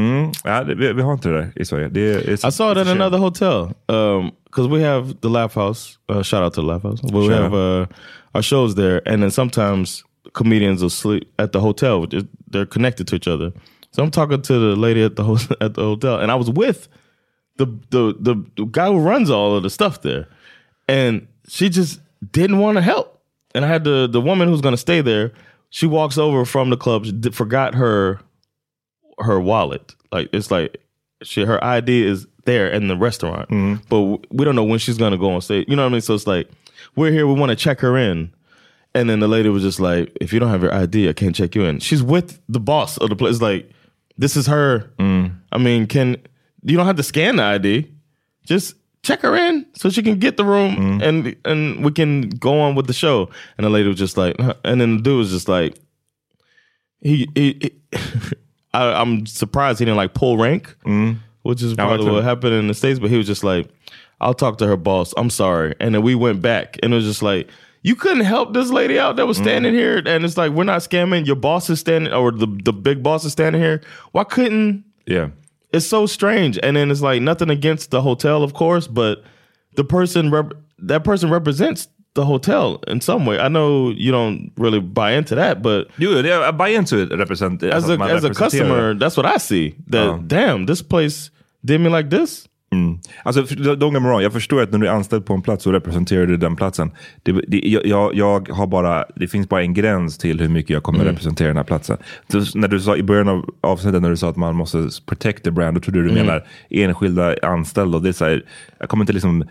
Mm, 0.01 0.31
ja, 0.43 0.63
vi, 0.67 0.93
vi 0.93 1.01
har 1.01 1.13
inte 1.13 1.29
det 1.29 1.35
där 1.37 1.51
i 1.55 1.65
Sverige. 1.65 1.87
Det, 1.87 2.01
är- 2.01 2.29
I 2.33 2.37
saw 2.37 2.81
it 2.81 2.87
shame. 2.87 3.03
another 3.03 3.17
hotel 3.17 3.67
because 4.45 4.69
we 4.69 4.87
have 4.87 5.13
the 5.21 5.27
Laugh 5.27 5.59
House. 5.59 5.97
Uh, 6.11 6.21
shout 6.23 6.41
out 6.43 6.53
to 6.53 6.61
the 6.61 6.67
Laugh 6.67 6.83
House. 6.83 7.01
But 7.03 7.29
we 7.29 7.35
have 7.35 7.53
uh, 7.81 7.87
our 8.33 8.41
shows 8.41 8.75
there, 8.75 9.01
and 9.13 9.21
then 9.23 9.31
sometimes 9.31 10.03
comedians 10.33 10.81
will 10.81 10.89
sleep 10.89 11.31
at 11.39 11.51
the 11.51 11.59
hotel. 11.59 12.05
They're- 12.07 12.23
They're 12.51 12.65
connected 12.65 13.07
to 13.09 13.15
each 13.15 13.27
other. 13.27 13.51
So 13.91 14.01
I'm 14.03 14.09
talking 14.11 14.41
to 14.41 14.53
the 14.53 14.75
lady 14.75 15.03
at 15.03 15.15
the 15.15 15.23
ho- 15.23 15.37
at 15.61 15.73
the 15.75 15.81
hotel, 15.83 16.19
and 16.19 16.31
I 16.31 16.35
was 16.35 16.49
with 16.49 16.87
the, 17.57 17.65
the 17.91 18.15
the 18.19 18.43
the 18.55 18.65
guy 18.65 18.87
who 18.87 18.99
runs 18.99 19.29
all 19.29 19.55
of 19.55 19.63
the 19.63 19.69
stuff 19.69 20.01
there, 20.01 20.27
and 20.87 21.27
she 21.47 21.69
just 21.69 21.99
didn't 22.31 22.57
want 22.59 22.77
to 22.77 22.81
help. 22.81 23.21
And 23.53 23.65
I 23.65 23.67
had 23.67 23.83
the 23.83 24.07
the 24.07 24.21
woman 24.21 24.47
who's 24.47 24.61
going 24.61 24.73
to 24.73 24.77
stay 24.77 25.01
there. 25.01 25.31
She 25.71 25.85
walks 25.85 26.17
over 26.17 26.45
from 26.45 26.69
the 26.71 26.77
club, 26.77 27.05
she 27.05 27.13
forgot 27.31 27.75
her 27.75 28.19
her 29.19 29.39
wallet. 29.39 29.95
Like 30.11 30.29
it's 30.33 30.49
like 30.51 30.81
she 31.21 31.45
her 31.45 31.63
ID 31.63 32.03
is 32.05 32.25
there 32.45 32.67
in 32.69 32.87
the 32.87 32.95
restaurant, 32.97 33.49
mm-hmm. 33.49 33.83
but 33.89 34.25
we 34.33 34.45
don't 34.45 34.55
know 34.55 34.63
when 34.63 34.79
she's 34.79 34.97
gonna 34.97 35.17
go 35.17 35.31
on 35.31 35.41
stage. 35.41 35.65
You 35.67 35.75
know 35.75 35.83
what 35.83 35.89
I 35.89 35.93
mean? 35.93 36.01
So 36.01 36.15
it's 36.15 36.25
like 36.27 36.49
we're 36.95 37.11
here, 37.11 37.27
we 37.27 37.33
want 37.33 37.51
to 37.51 37.55
check 37.55 37.79
her 37.81 37.95
in, 37.97 38.31
and 38.95 39.09
then 39.09 39.19
the 39.19 39.27
lady 39.27 39.49
was 39.49 39.63
just 39.63 39.79
like, 39.79 40.15
"If 40.19 40.33
you 40.33 40.39
don't 40.39 40.49
have 40.49 40.63
your 40.63 40.73
ID, 40.73 41.09
I 41.09 41.13
can't 41.13 41.35
check 41.35 41.55
you 41.55 41.63
in." 41.65 41.79
She's 41.79 42.03
with 42.03 42.39
the 42.49 42.59
boss 42.59 42.97
of 42.97 43.09
the 43.09 43.15
place. 43.15 43.41
Like 43.41 43.69
this 44.17 44.35
is 44.35 44.47
her. 44.47 44.91
I 45.51 45.57
mean, 45.57 45.87
can 45.87 46.17
you 46.63 46.77
don't 46.77 46.85
have 46.85 46.97
to 46.97 47.03
scan 47.03 47.37
the 47.37 47.43
ID? 47.43 47.91
Just 48.45 48.75
check 49.01 49.21
her 49.21 49.35
in 49.35 49.65
so 49.75 49.89
she 49.89 50.03
can 50.03 50.19
get 50.19 50.35
the 50.35 50.43
room 50.43 50.75
and 51.01 51.35
and 51.45 51.85
we 51.85 51.91
can 51.91 52.29
go 52.29 52.59
on 52.59 52.75
with 52.75 52.87
the 52.87 52.93
show. 52.93 53.29
And 53.57 53.65
the 53.65 53.69
lady 53.69 53.87
was 53.87 53.97
just 53.97 54.17
like, 54.17 54.35
huh. 54.39 54.55
and 54.65 54.81
then 54.81 54.97
the 54.97 55.03
dude 55.03 55.17
was 55.17 55.31
just 55.31 55.47
like, 55.47 55.77
he, 57.01 57.29
he, 57.35 57.57
he 57.61 57.71
I, 58.73 59.01
I'm 59.01 59.25
surprised 59.25 59.79
he 59.79 59.85
didn't 59.85 59.97
like 59.97 60.13
pull 60.13 60.37
rank, 60.37 60.75
which 61.43 61.63
is 61.63 61.73
probably 61.73 62.11
what 62.11 62.23
happened 62.23 62.53
in 62.53 62.67
the 62.67 62.73
states. 62.73 62.99
But 62.99 63.09
he 63.09 63.17
was 63.17 63.25
just 63.25 63.43
like, 63.43 63.67
"I'll 64.21 64.33
talk 64.33 64.57
to 64.59 64.67
her 64.67 64.77
boss. 64.77 65.13
I'm 65.17 65.29
sorry." 65.29 65.75
And 65.79 65.95
then 65.95 66.01
we 66.03 66.13
went 66.13 66.41
back, 66.41 66.77
and 66.83 66.93
it 66.93 66.95
was 66.95 67.05
just 67.05 67.23
like, 67.23 67.49
"You 67.81 67.95
couldn't 67.95 68.25
help 68.25 68.53
this 68.53 68.69
lady 68.69 68.99
out 68.99 69.15
that 69.15 69.27
was 69.27 69.37
mm-hmm. 69.37 69.45
standing 69.45 69.73
here." 69.73 70.01
And 70.05 70.25
it's 70.25 70.37
like, 70.37 70.51
"We're 70.51 70.63
not 70.63 70.81
scamming. 70.81 71.25
Your 71.25 71.35
boss 71.35 71.69
is 71.69 71.79
standing, 71.79 72.13
or 72.13 72.31
the 72.31 72.47
the 72.63 72.73
big 72.73 73.03
boss 73.03 73.25
is 73.25 73.31
standing 73.31 73.61
here. 73.61 73.81
Why 74.11 74.23
couldn't?" 74.23 74.83
Yeah. 75.05 75.29
It's 75.71 75.85
so 75.85 76.07
strange. 76.07 76.57
And 76.63 76.75
then 76.75 76.91
it's 76.91 77.01
like 77.01 77.21
nothing 77.21 77.49
against 77.49 77.91
the 77.91 78.01
hotel, 78.01 78.43
of 78.43 78.53
course, 78.53 78.87
but 78.87 79.23
the 79.75 79.83
person 79.83 80.31
rep- 80.31 80.53
that 80.79 81.03
person 81.03 81.29
represents 81.29 81.87
the 82.15 82.25
hotel 82.25 82.81
in 82.87 83.01
some 83.01 83.25
way. 83.25 83.39
I 83.39 83.47
know 83.47 83.91
you 83.91 84.11
don't 84.11 84.51
really 84.57 84.79
buy 84.79 85.11
into 85.11 85.35
that, 85.35 85.61
but 85.61 85.87
Jo, 85.99 86.21
det 86.21 86.31
är 86.31 86.57
buy 86.57 86.69
into 86.69 86.97
it. 86.97 87.11
Represent, 87.11 87.63
as 87.63 87.83
alltså 87.83 88.01
a 88.01 88.15
as 88.15 88.23
a 88.23 88.33
customer, 88.33 88.93
that's 88.95 89.15
what 89.15 89.25
I 89.25 89.37
see. 89.37 89.75
That 89.87 90.05
Ja. 90.05 90.17
damn, 90.27 90.65
this 90.65 90.81
place 90.81 91.29
did 91.63 91.81
me 91.81 91.89
like 91.89 92.09
this. 92.09 92.48
Alltså, 93.23 93.45
för- 93.45 93.55
don't 93.55 93.93
get 93.93 94.01
me 94.01 94.09
wrong, 94.09 94.21
jag 94.21 94.33
förstår 94.33 94.61
att 94.61 94.71
när 94.71 94.79
du 94.79 94.87
är 94.87 94.91
anställd 94.91 95.25
på 95.25 95.33
en 95.33 95.41
plats 95.41 95.63
så 95.63 95.71
representerar 95.71 96.25
du 96.25 96.37
den 96.37 96.55
platsen. 96.55 96.91
Det, 97.23 97.31
det, 97.31 97.57
jag, 97.67 98.15
jag, 98.15 98.49
har 98.49 98.67
bara, 98.67 99.05
det 99.15 99.27
finns 99.27 99.49
bara 99.49 99.61
en 99.61 99.73
gräns 99.73 100.17
till 100.17 100.39
hur 100.39 100.49
mycket 100.49 100.69
jag 100.69 100.83
kommer 100.83 101.05
representera 101.05 101.47
den 101.47 101.57
här 101.57 101.63
platsen. 101.63 101.97
Så, 102.31 102.57
när 102.57 102.67
du 102.67 102.79
sa 102.79 102.95
i 102.95 103.03
början 103.03 103.29
av 103.29 103.49
avsnittet 103.61 104.01
när 104.01 104.09
du 104.09 104.17
sa 104.17 104.29
att 104.29 104.35
man 104.35 104.55
måste 104.55 104.89
protect 105.05 105.43
the 105.43 105.51
brand, 105.51 105.77
då 105.77 105.81
trodde 105.81 106.01
du 106.01 106.07
du 106.07 106.13
menar 106.13 106.47
enskilda 106.69 107.35
anställda. 107.41 107.97
Och 107.97 108.03
det 108.03 108.09
är 108.09 108.13
så 108.13 108.25
här, 108.25 108.45
jag 108.79 108.89
kommer 108.89 109.03
inte 109.03 109.13
liksom 109.13 109.43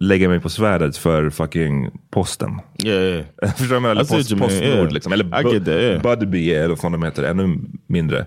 lägga 0.00 0.28
mig 0.28 0.40
på 0.40 0.48
svärdet 0.48 0.96
för 0.96 1.30
fucking 1.30 1.90
posten. 2.10 2.60
Yeah, 2.84 3.02
yeah. 3.42 3.54
Förstår 3.56 3.80
du? 3.80 3.90
Eller 3.90 3.94
what 3.94 4.08
post, 4.08 4.38
Postnord 4.38 4.62
yeah. 4.62 4.92
liksom. 4.92 5.12
Eller 5.12 5.58
that, 5.58 5.68
yeah. 5.68 6.02
Budbee 6.02 6.54
eller 6.54 6.76
vad 6.82 6.92
de 6.92 7.02
heter, 7.02 7.22
ännu 7.22 7.58
mindre. 7.86 8.26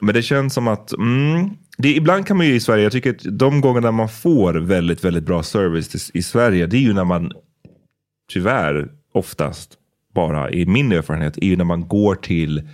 Men 0.00 0.14
det 0.14 0.22
känns 0.22 0.54
som 0.54 0.68
att 0.68 0.92
mm, 0.92 1.50
det, 1.78 1.94
ibland 1.96 2.26
kan 2.26 2.36
man 2.36 2.46
ju 2.46 2.54
i 2.54 2.60
Sverige, 2.60 2.82
jag 2.82 2.92
tycker 2.92 3.10
att 3.10 3.38
de 3.38 3.60
gångerna 3.60 3.90
man 3.90 4.08
får 4.08 4.54
väldigt, 4.54 5.04
väldigt 5.04 5.24
bra 5.24 5.42
service 5.42 6.10
i, 6.14 6.22
Sverige, 6.22 6.66
det 6.66 6.76
är 6.76 6.80
ju 6.80 6.92
när 6.92 7.04
man 7.04 7.32
tyvärr 8.32 8.88
oftast 9.14 9.76
bara, 10.14 10.50
i 10.50 10.66
min 10.66 10.92
erfarenhet, 10.92 11.38
är 11.38 11.46
ju 11.46 11.56
när 11.56 11.64
man 11.64 11.88
går 11.88 12.14
till, 12.14 12.68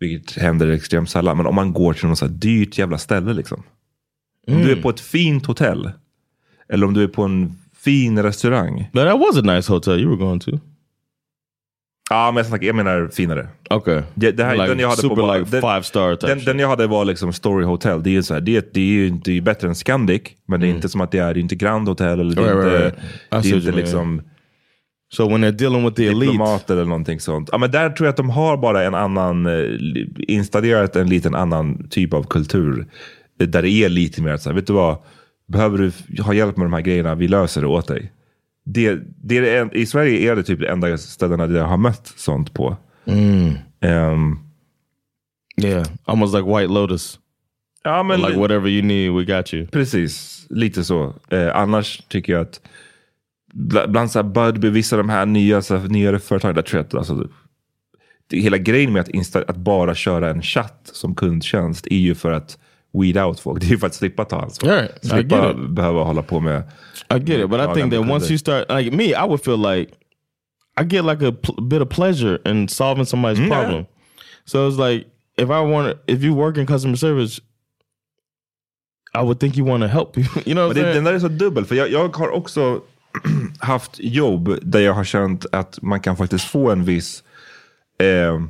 vilket 0.00 0.36
händer 0.42 0.68
extremt 0.68 1.10
sällan, 1.10 1.36
men 1.36 1.46
om 1.46 1.54
man 1.54 1.72
går 1.72 1.92
till 1.92 2.08
något 2.08 2.18
så 2.18 2.26
här 2.26 2.32
dyrt 2.32 2.78
jävla 2.78 2.98
ställe 2.98 3.32
liksom. 3.32 3.62
Om 4.46 4.62
du 4.62 4.72
är 4.72 4.82
på 4.82 4.90
ett 4.90 5.00
fint 5.00 5.46
hotell, 5.46 5.90
eller 6.68 6.86
om 6.86 6.94
du 6.94 7.02
är 7.02 7.08
på 7.08 7.22
en 7.22 7.58
fin 7.76 8.22
restaurang. 8.22 8.88
But 8.92 9.02
that 9.02 9.20
was 9.20 9.36
a 9.36 9.54
nice 9.54 9.72
hotel 9.72 10.00
you 10.00 10.08
were 10.08 10.26
going 10.26 10.40
to. 10.40 10.58
Ja, 12.12 12.30
men 12.30 12.36
jag, 12.36 12.46
snackar, 12.46 12.66
jag 12.66 12.76
menar 12.76 13.08
finare. 13.12 13.48
Okay. 13.70 14.02
Det, 14.14 14.30
det 14.30 14.44
här, 14.44 14.52
Like 14.52 14.66
den 14.66 14.78
jag 14.78 14.88
hade 14.88 15.00
super 15.00 15.14
på, 15.14 15.34
like 15.34 15.50
five 15.50 15.82
star 15.82 16.26
den, 16.26 16.44
den 16.44 16.58
jag 16.58 16.68
hade 16.68 16.86
var 16.86 17.04
liksom 17.04 17.32
Story 17.32 17.64
Hotel. 17.64 18.02
Det 18.02 18.10
är, 18.10 18.12
ju 18.12 18.22
så 18.22 18.34
här, 18.34 18.40
det, 18.40 18.74
det 18.74 18.80
är 18.80 18.84
ju 18.84 19.10
det 19.10 19.30
är 19.30 19.34
ju 19.34 19.40
bättre 19.40 19.68
än 19.68 19.74
Scandic. 19.74 20.22
Men 20.48 20.60
det 20.60 20.66
är 20.66 20.68
inte 20.68 20.88
som 20.88 21.00
att 21.00 21.10
det 21.10 21.18
är, 21.18 21.34
det 21.34 21.40
är 21.40 21.42
inte 21.42 21.54
Grand 21.54 21.88
Hotel. 21.88 22.20
Eller 22.20 22.36
det 22.36 22.42
är 22.42 22.52
Mm. 22.52 22.64
Right, 22.64 22.84
inte, 22.84 22.86
right, 22.86 22.94
right. 23.30 23.42
Det 23.42 23.50
är 23.50 23.56
inte 23.56 23.72
liksom 23.72 24.22
So 25.12 25.28
when 25.28 25.44
they're 25.44 25.50
dealing 25.50 25.84
with 25.84 25.96
the 25.96 26.06
elite, 26.06 26.32
diplomater 26.32 26.74
eller 26.74 26.84
någonting 26.84 27.20
sånt. 27.20 27.48
Ja, 27.52 27.58
men 27.58 27.70
där 27.70 27.90
tror 27.90 28.06
jag 28.06 28.10
att 28.10 28.16
de 28.16 28.30
har 28.30 28.56
bara 28.56 28.84
en 28.84 28.94
annan, 28.94 29.46
eh, 29.46 29.70
installerat 30.18 30.96
en 30.96 31.08
liten 31.08 31.34
annan 31.34 31.88
typ 31.90 32.14
av 32.14 32.22
kultur. 32.22 32.86
Där 33.38 33.62
det 33.62 33.70
är 33.70 33.88
lite 33.88 34.22
mer 34.22 34.36
så 34.36 34.48
här, 34.48 34.54
vet 34.54 34.66
du 34.66 34.72
vad? 34.72 34.96
Behöver 35.48 35.92
du 36.06 36.22
ha 36.22 36.34
hjälp 36.34 36.56
med 36.56 36.66
de 36.66 36.72
här 36.72 36.80
grejerna, 36.80 37.14
vi 37.14 37.28
löser 37.28 37.60
det 37.60 37.66
åt 37.66 37.88
dig. 37.88 38.12
Det, 38.64 38.98
det 39.22 39.38
är, 39.38 39.62
en- 39.62 39.76
I 39.76 39.86
Sverige 39.86 40.32
är 40.32 40.36
det 40.36 40.42
typ 40.42 40.60
det 40.60 40.68
enda 40.70 40.98
ställena 40.98 41.46
där 41.46 41.58
jag 41.58 41.66
har 41.66 41.76
mött 41.76 42.06
sånt 42.16 42.54
på. 42.54 42.76
Mm. 43.04 43.54
Ehm, 43.80 44.38
yeah, 45.62 45.86
almost 46.04 46.34
like 46.34 46.48
White 46.48 46.72
Lotus. 46.72 47.18
ja, 47.84 48.02
men 48.02 48.20
like 48.20 48.38
whatever 48.38 48.68
you 48.68 48.82
need, 48.82 49.12
we 49.12 49.36
got 49.36 49.54
you. 49.54 49.66
Precis, 49.66 50.46
lite 50.50 50.84
så. 50.84 51.14
Eh, 51.30 51.56
annars 51.56 52.02
tycker 52.08 52.32
jag 52.32 52.42
att 52.42 52.60
bl- 53.54 53.88
bland 53.88 54.10
så 54.10 54.18
här 54.18 54.28
Budbee, 54.28 54.70
vissa 54.70 54.96
av 54.96 55.02
de 55.02 55.08
här 55.08 55.26
nya, 55.26 55.62
så 55.62 55.76
här, 55.76 55.88
nyare 55.88 56.18
företagen, 56.18 56.54
där 56.54 56.62
tror 56.62 56.78
jag 56.78 56.86
att 56.86 56.94
alltså, 56.94 57.28
det, 58.26 58.36
hela 58.40 58.58
grejen 58.58 58.92
med 58.92 59.00
att, 59.00 59.08
insta- 59.08 59.44
att 59.48 59.56
bara 59.56 59.94
köra 59.94 60.30
en 60.30 60.42
chatt 60.42 60.90
som 60.92 61.14
kundtjänst 61.14 61.86
är 61.86 61.96
ju 61.98 62.14
för 62.14 62.32
att 62.32 62.58
weed 62.92 63.16
out 63.18 63.40
folk. 63.40 63.60
Det 63.60 63.66
är 63.66 63.70
ju 63.70 63.78
för 63.78 63.86
att 63.86 63.94
slippa 63.94 64.24
ta 64.24 64.40
ansvar. 64.40 64.70
Right, 64.70 65.04
Slippa 65.06 65.54
behöva 65.54 66.02
hålla 66.04 66.22
på 66.22 66.40
med... 66.40 66.62
I 67.10 67.14
get 67.14 67.40
it, 67.44 67.50
but 67.50 67.60
I 67.60 67.74
think 67.74 67.92
that 67.92 68.10
once 68.10 68.30
you 68.30 68.38
start, 68.38 68.64
like 68.70 68.96
me, 68.96 69.04
I 69.04 69.26
would 69.26 69.44
feel 69.44 69.58
like 69.58 69.92
I 70.80 70.84
get 70.84 71.04
like 71.04 71.22
a 71.26 71.32
bit 71.62 71.82
of 71.82 71.88
pleasure 71.88 72.38
in 72.44 72.68
solving 72.68 73.04
somebody's 73.04 73.38
Mm, 73.38 73.48
yeah. 73.48 73.60
problem. 73.60 73.86
So 74.44 74.68
it's 74.68 74.78
like 74.78 75.06
if 75.36 75.50
I 75.50 75.60
want, 75.60 75.98
if 76.06 76.22
you 76.22 76.34
work 76.34 76.58
in 76.58 76.66
customer 76.66 76.96
service, 76.96 77.40
I 79.14 79.22
would 79.22 79.38
think 79.40 79.56
you 79.56 79.64
want 79.68 79.82
to 79.82 79.88
help 79.88 80.12
people. 80.14 80.42
You 80.46 80.54
know 80.54 80.66
what 80.68 80.76
det, 80.76 80.94
den 80.94 81.04
där 81.04 81.12
är 81.14 81.18
så 81.18 81.28
dubbel, 81.28 81.64
för 81.64 81.74
jag, 81.74 81.90
jag 81.90 82.16
har 82.16 82.28
också 82.28 82.80
haft 83.60 83.90
jobb 83.98 84.58
där 84.62 84.80
jag 84.80 84.92
har 84.94 85.04
känt 85.04 85.46
att 85.52 85.78
man 85.82 86.00
kan 86.00 86.16
faktiskt 86.16 86.44
få 86.44 86.70
en 86.70 86.84
viss 86.84 87.22
eh, 87.98 88.40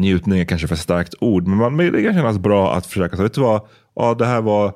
njutning, 0.00 0.38
är 0.40 0.44
kanske 0.44 0.68
för 0.68 0.76
starkt 0.76 1.14
ord, 1.20 1.46
men 1.46 1.58
man, 1.58 1.76
det 1.76 2.02
kan 2.02 2.14
kännas 2.14 2.38
bra 2.38 2.74
att 2.74 2.86
försöka, 2.86 3.16
så 3.16 3.22
vet 3.22 3.34
du 3.34 3.40
vad, 3.40 3.60
ja, 3.96 4.14
det 4.14 4.26
här 4.26 4.40
var 4.40 4.72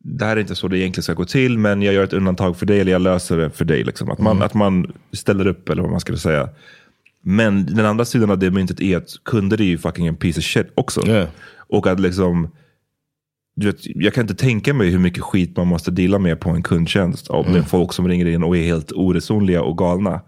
det 0.00 0.24
här 0.24 0.36
är 0.36 0.40
inte 0.40 0.54
så 0.54 0.68
det 0.68 0.78
egentligen 0.78 1.02
ska 1.02 1.14
gå 1.14 1.24
till, 1.24 1.58
men 1.58 1.82
jag 1.82 1.94
gör 1.94 2.04
ett 2.04 2.12
undantag 2.12 2.56
för 2.56 2.66
dig, 2.66 2.80
eller 2.80 2.92
jag 2.92 3.02
löser 3.02 3.36
det 3.36 3.50
för 3.50 3.64
dig. 3.64 3.84
Liksom. 3.84 4.10
Att, 4.10 4.18
man, 4.18 4.36
Mm. 4.36 4.46
att 4.46 4.54
man 4.54 4.92
ställer 5.12 5.46
upp, 5.46 5.68
eller 5.68 5.82
vad 5.82 5.90
man 5.90 6.00
skulle 6.00 6.18
säga. 6.18 6.48
Men 7.22 7.66
den 7.66 7.86
andra 7.86 8.04
sidan 8.04 8.30
av 8.30 8.38
det 8.38 8.50
myntet 8.50 8.80
är 8.80 8.96
att 8.96 9.08
kunder 9.24 9.60
är 9.60 9.64
ju 9.64 9.78
fucking 9.78 10.06
en 10.06 10.16
piece 10.16 10.38
of 10.40 10.44
shit 10.44 10.66
också. 10.74 11.06
Yeah. 11.06 11.28
Och 11.68 11.86
att 11.86 12.00
liksom, 12.00 12.48
du 13.56 13.66
vet, 13.66 13.76
jag 13.80 14.14
kan 14.14 14.22
inte 14.24 14.34
tänka 14.34 14.74
mig 14.74 14.90
hur 14.90 14.98
mycket 14.98 15.22
skit 15.22 15.56
man 15.56 15.66
måste 15.66 15.90
dela 15.90 16.18
med 16.18 16.40
på 16.40 16.50
en 16.50 16.62
kundtjänst. 16.62 17.28
Om 17.28 17.40
Mm. 17.40 17.52
det 17.52 17.58
är 17.58 17.62
folk 17.62 17.92
som 17.92 18.08
ringer 18.08 18.26
in 18.26 18.42
och 18.44 18.56
är 18.56 18.62
helt 18.64 18.92
oresonliga 18.92 19.62
och 19.62 19.78
galna. 19.78 20.20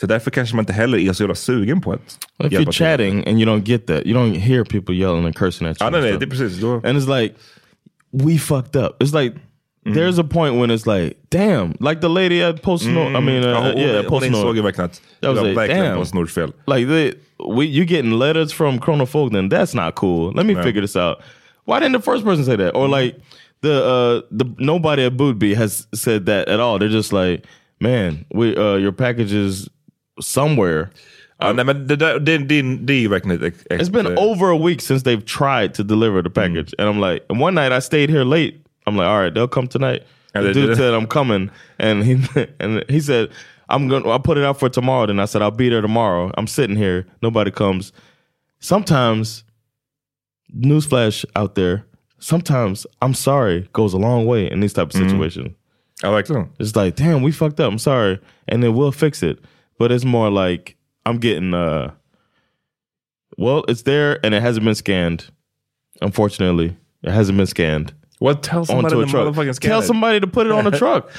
Så 0.00 0.06
därför 0.06 0.30
kanske 0.30 0.56
man 0.56 0.62
inte 0.62 0.72
heller 0.72 0.98
är 0.98 1.12
så 1.12 1.22
jävla 1.22 1.34
sugen 1.34 1.80
på 1.80 1.92
att 1.92 2.00
If 2.44 2.52
hjälpa 2.52 2.70
you're 2.70 2.72
till. 2.72 2.86
chatting 2.86 3.28
and 3.28 3.40
you 3.40 3.46
don't 3.50 3.64
get 3.68 3.86
that, 3.86 4.06
you 4.06 4.14
don't 4.18 4.34
hear 4.38 4.64
people 4.64 4.94
yelling 4.94 5.24
and 5.24 5.36
cursing 5.36 5.66
at 5.68 5.80
you. 5.82 5.86
Ja, 5.86 5.90
nej, 5.90 6.00
nej, 6.00 6.18
det 6.18 6.24
är 6.24 6.30
precis. 6.30 6.60
Då, 6.60 6.72
and 6.74 6.98
it's 6.98 7.20
like 7.22 7.34
we 8.12 8.38
fucked 8.38 8.76
up. 8.76 9.02
It's 9.02 9.12
like 9.22 9.36
there's 9.86 10.18
a 10.20 10.24
point 10.24 10.54
when 10.56 10.70
it's 10.70 10.86
like, 10.86 11.16
damn, 11.30 11.74
like 11.80 12.00
the 12.00 12.08
lady 12.08 12.42
at 12.42 12.62
Postnord. 12.62 13.16
I 13.16 13.20
mean, 13.20 13.44
uh, 13.44 13.50
ja, 13.50 13.60
hon, 13.60 13.78
yeah, 13.78 14.04
hon 14.08 14.24
insåg 14.24 14.56
ju 14.56 14.62
Postnord. 14.62 14.64
verkligen 14.64 14.84
att 14.86 15.00
det 15.20 15.28
var 15.28 15.54
verkligen. 15.54 15.96
Postnords 15.96 16.34
fel. 16.34 16.52
Like 16.66 16.86
they, 16.88 17.12
we, 17.56 17.64
you 17.66 17.84
getting 17.84 18.18
letters 18.18 18.52
from 18.52 18.80
Chronofogden. 18.80 19.50
That's 19.50 19.74
not 19.84 19.94
cool. 19.94 20.32
Let 20.36 20.46
me 20.46 20.54
Right. 20.54 20.64
figure 20.64 20.80
this 20.82 20.96
out. 20.96 21.18
Why 21.66 21.80
didn't 21.80 21.92
the 21.92 22.02
first 22.12 22.24
person 22.24 22.44
say 22.44 22.56
that? 22.56 22.74
Or 22.74 22.88
like 22.88 23.16
the 23.62 23.72
uh 23.72 24.20
the 24.38 24.44
nobody 24.58 25.04
at 25.06 25.12
Bootby 25.16 25.54
has 25.54 25.86
said 25.94 26.26
that 26.26 26.48
at 26.48 26.60
all. 26.60 26.78
They're 26.78 26.88
just 26.96 27.12
like, 27.12 27.44
man, 27.80 28.24
we 28.34 28.56
uh 28.56 28.76
your 28.76 28.92
package 28.92 29.32
is 29.32 29.68
somewhere. 30.20 30.90
Ja, 31.38 31.52
nej, 31.52 31.64
men 31.64 31.86
det, 31.86 31.96
där, 31.96 32.18
det, 32.18 32.38
det, 32.38 32.62
det 32.62 32.92
är 32.92 33.00
ju 33.00 33.08
verkligen 33.08 33.44
ett... 33.44 33.72
ett 33.72 33.80
It's 33.80 33.90
been 33.90 34.18
over 34.18 34.52
a 34.52 34.58
week 34.66 34.80
since 34.80 35.02
they've 35.04 35.24
tried 35.24 35.74
to 35.74 35.82
deliver 35.82 36.22
the 36.22 36.30
package, 36.30 36.74
and 36.78 36.88
I'm 36.88 37.00
like, 37.00 37.24
and 37.28 37.40
one 37.40 37.54
night 37.54 37.72
I 37.72 37.80
stayed 37.80 38.10
here 38.10 38.24
late. 38.24 38.54
I'm 38.86 38.96
like, 38.96 39.06
all 39.06 39.20
right, 39.20 39.34
they'll 39.34 39.48
come 39.48 39.68
tonight. 39.68 40.02
And 40.34 40.46
the 40.46 40.52
dude 40.52 40.76
said 40.76 40.94
I'm 40.94 41.06
coming, 41.06 41.50
and 41.78 42.04
he 42.04 42.18
and 42.60 42.84
he 42.88 43.00
said 43.00 43.30
I'm 43.68 43.88
gonna. 43.88 44.10
I 44.10 44.18
put 44.18 44.36
it 44.36 44.44
out 44.44 44.58
for 44.58 44.68
tomorrow. 44.68 45.06
Then 45.06 45.20
I 45.20 45.26
said 45.26 45.42
I'll 45.42 45.50
be 45.50 45.68
there 45.68 45.80
tomorrow. 45.80 46.32
I'm 46.36 46.46
sitting 46.46 46.76
here, 46.76 47.06
nobody 47.22 47.50
comes. 47.50 47.92
Sometimes, 48.58 49.44
newsflash 50.54 51.24
out 51.36 51.54
there. 51.54 51.84
Sometimes 52.18 52.86
I'm 53.02 53.14
sorry 53.14 53.68
goes 53.72 53.92
a 53.94 53.98
long 53.98 54.26
way 54.26 54.50
in 54.50 54.60
these 54.60 54.72
type 54.72 54.86
of 54.86 54.92
situations. 54.92 55.54
Ja, 56.02 56.10
verkligen. 56.10 56.48
It's 56.58 56.74
like, 56.74 56.96
damn, 56.96 57.22
we 57.22 57.30
fucked 57.30 57.60
up. 57.60 57.70
I'm 57.70 57.78
sorry, 57.78 58.18
and 58.48 58.62
then 58.62 58.74
we'll 58.74 58.92
fix 58.92 59.22
it. 59.22 59.38
But 59.78 59.90
it's 59.92 60.04
more 60.04 60.30
like 60.30 60.76
I'm 61.06 61.18
getting, 61.18 61.52
uh, 61.54 61.92
well, 63.36 63.64
it's 63.68 63.82
there 63.82 64.24
and 64.24 64.34
it 64.34 64.42
hasn't 64.42 64.64
been 64.64 64.74
scanned. 64.74 65.30
Unfortunately, 66.00 66.76
it 67.02 67.10
hasn't 67.10 67.36
been 67.36 67.46
scanned 67.46 67.92
Well, 68.20 68.34
tell 68.34 68.64
somebody 68.64 68.94
to 68.94 69.02
motherfucking 69.06 69.54
scan 69.56 69.70
Tell 69.70 69.80
it. 69.80 69.86
somebody 69.86 70.20
to 70.20 70.26
put 70.26 70.46
it 70.46 70.52
on 70.52 70.66
a 70.66 70.70
truck. 70.76 71.10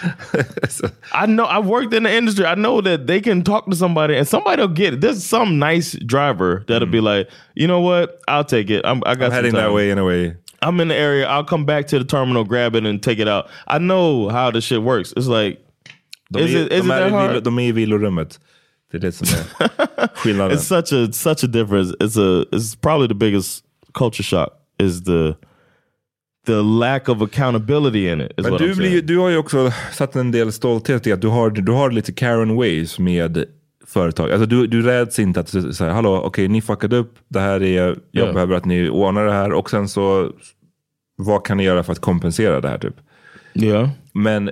I 1.13 1.25
know. 1.25 1.45
I've 1.45 1.65
worked 1.65 1.93
in 1.93 2.03
the 2.03 2.11
industry. 2.13 2.45
I 2.45 2.55
know 2.55 2.81
that 2.81 3.07
they 3.07 3.21
can 3.21 3.41
talk 3.43 3.69
to 3.69 3.75
somebody 3.75 4.15
and 4.15 4.27
somebody 4.27 4.61
will 4.61 4.67
get 4.69 4.95
it. 4.95 5.01
There's 5.01 5.23
some 5.23 5.59
nice 5.59 5.93
driver 6.05 6.63
that'll 6.67 6.87
be 6.89 6.99
like, 7.01 7.29
you 7.55 7.67
know 7.67 7.79
what? 7.79 8.19
I'll 8.27 8.43
take 8.43 8.69
it. 8.69 8.85
I'm, 8.85 9.01
I 9.05 9.15
got 9.15 9.25
Mm. 9.25 9.25
I'm 9.25 9.31
heading 9.31 9.51
time. 9.53 9.61
that 9.61 9.73
way 9.73 9.91
anyway. 9.91 10.35
I'm 10.61 10.79
in 10.79 10.87
the 10.87 10.95
area. 10.95 11.27
I'll 11.27 11.43
come 11.43 11.65
back 11.65 11.87
to 11.87 11.99
the 11.99 12.05
terminal, 12.05 12.43
grab 12.43 12.75
it, 12.75 12.85
and 12.85 13.01
take 13.01 13.19
it 13.19 13.27
out. 13.27 13.49
I 13.67 13.77
know 13.77 14.29
how 14.29 14.51
this 14.51 14.63
shit 14.63 14.81
works. 14.81 15.13
It's 15.15 15.27
like, 15.27 15.64
De 16.29 16.39
is 16.39 16.55
är, 16.55 16.63
it, 16.63 16.69
de 16.69 16.75
i 16.75 16.81
vilo, 16.81 17.15
hard? 17.15 17.43
de 17.43 17.59
är 17.59 17.63
i 17.67 17.71
vilorummet. 17.71 18.39
Det 18.91 18.97
är 18.97 19.01
det 19.01 19.11
som 19.11 19.27
är 19.27 19.67
skillnaden. 20.15 20.57
It's 20.57 20.81
such 20.81 20.93
a 20.93 21.11
such 21.13 21.43
a 21.43 21.47
difference. 21.47 21.95
It's 21.99 22.19
a 22.41 22.45
it's 22.51 22.81
probably 22.81 23.07
the 23.07 23.13
biggest 23.15 23.63
culture 23.93 24.23
shock 24.23 24.49
is 24.81 25.03
the 25.03 25.33
the 26.45 26.61
lack 26.61 27.09
of 27.09 27.21
accountability 27.21 28.11
in 28.11 28.21
it. 28.21 28.31
Is 28.37 28.43
Men 28.43 28.51
what 28.51 28.61
du, 28.61 28.75
blir, 28.75 29.01
du 29.01 29.17
har 29.17 29.29
ju 29.29 29.37
också 29.37 29.71
satt 29.93 30.15
en 30.15 30.31
del 30.31 30.51
stolthet 30.51 31.07
i 31.07 31.11
att 31.11 31.21
du 31.21 31.27
har, 31.27 31.49
du 31.49 31.71
har 31.71 31.91
lite 31.91 32.13
Karen 32.13 32.55
ways 32.55 32.99
med 32.99 33.45
företag. 33.87 34.31
Alltså 34.31 34.45
du, 34.45 34.67
du 34.67 34.81
räds 34.81 35.19
inte 35.19 35.39
att 35.39 35.75
säga, 35.75 35.93
hallå, 35.93 36.21
okej 36.21 36.47
ni 36.47 36.61
fuckade 36.61 36.97
upp, 36.97 37.13
det 37.27 37.39
här 37.39 37.63
är, 37.63 37.87
jag 38.11 38.27
Ja. 38.27 38.33
behöver 38.33 38.55
att 38.55 38.65
ni 38.65 38.89
ordnar 38.89 39.25
det 39.25 39.31
här 39.31 39.51
och 39.53 39.69
sen 39.69 39.89
så, 39.89 40.31
vad 41.17 41.45
kan 41.45 41.57
ni 41.57 41.63
göra 41.63 41.83
för 41.83 41.91
att 41.91 41.99
kompensera 41.99 42.61
det 42.61 42.69
här 42.69 42.77
typ? 42.77 42.95
Yeah. 43.53 43.89
Men 44.13 44.51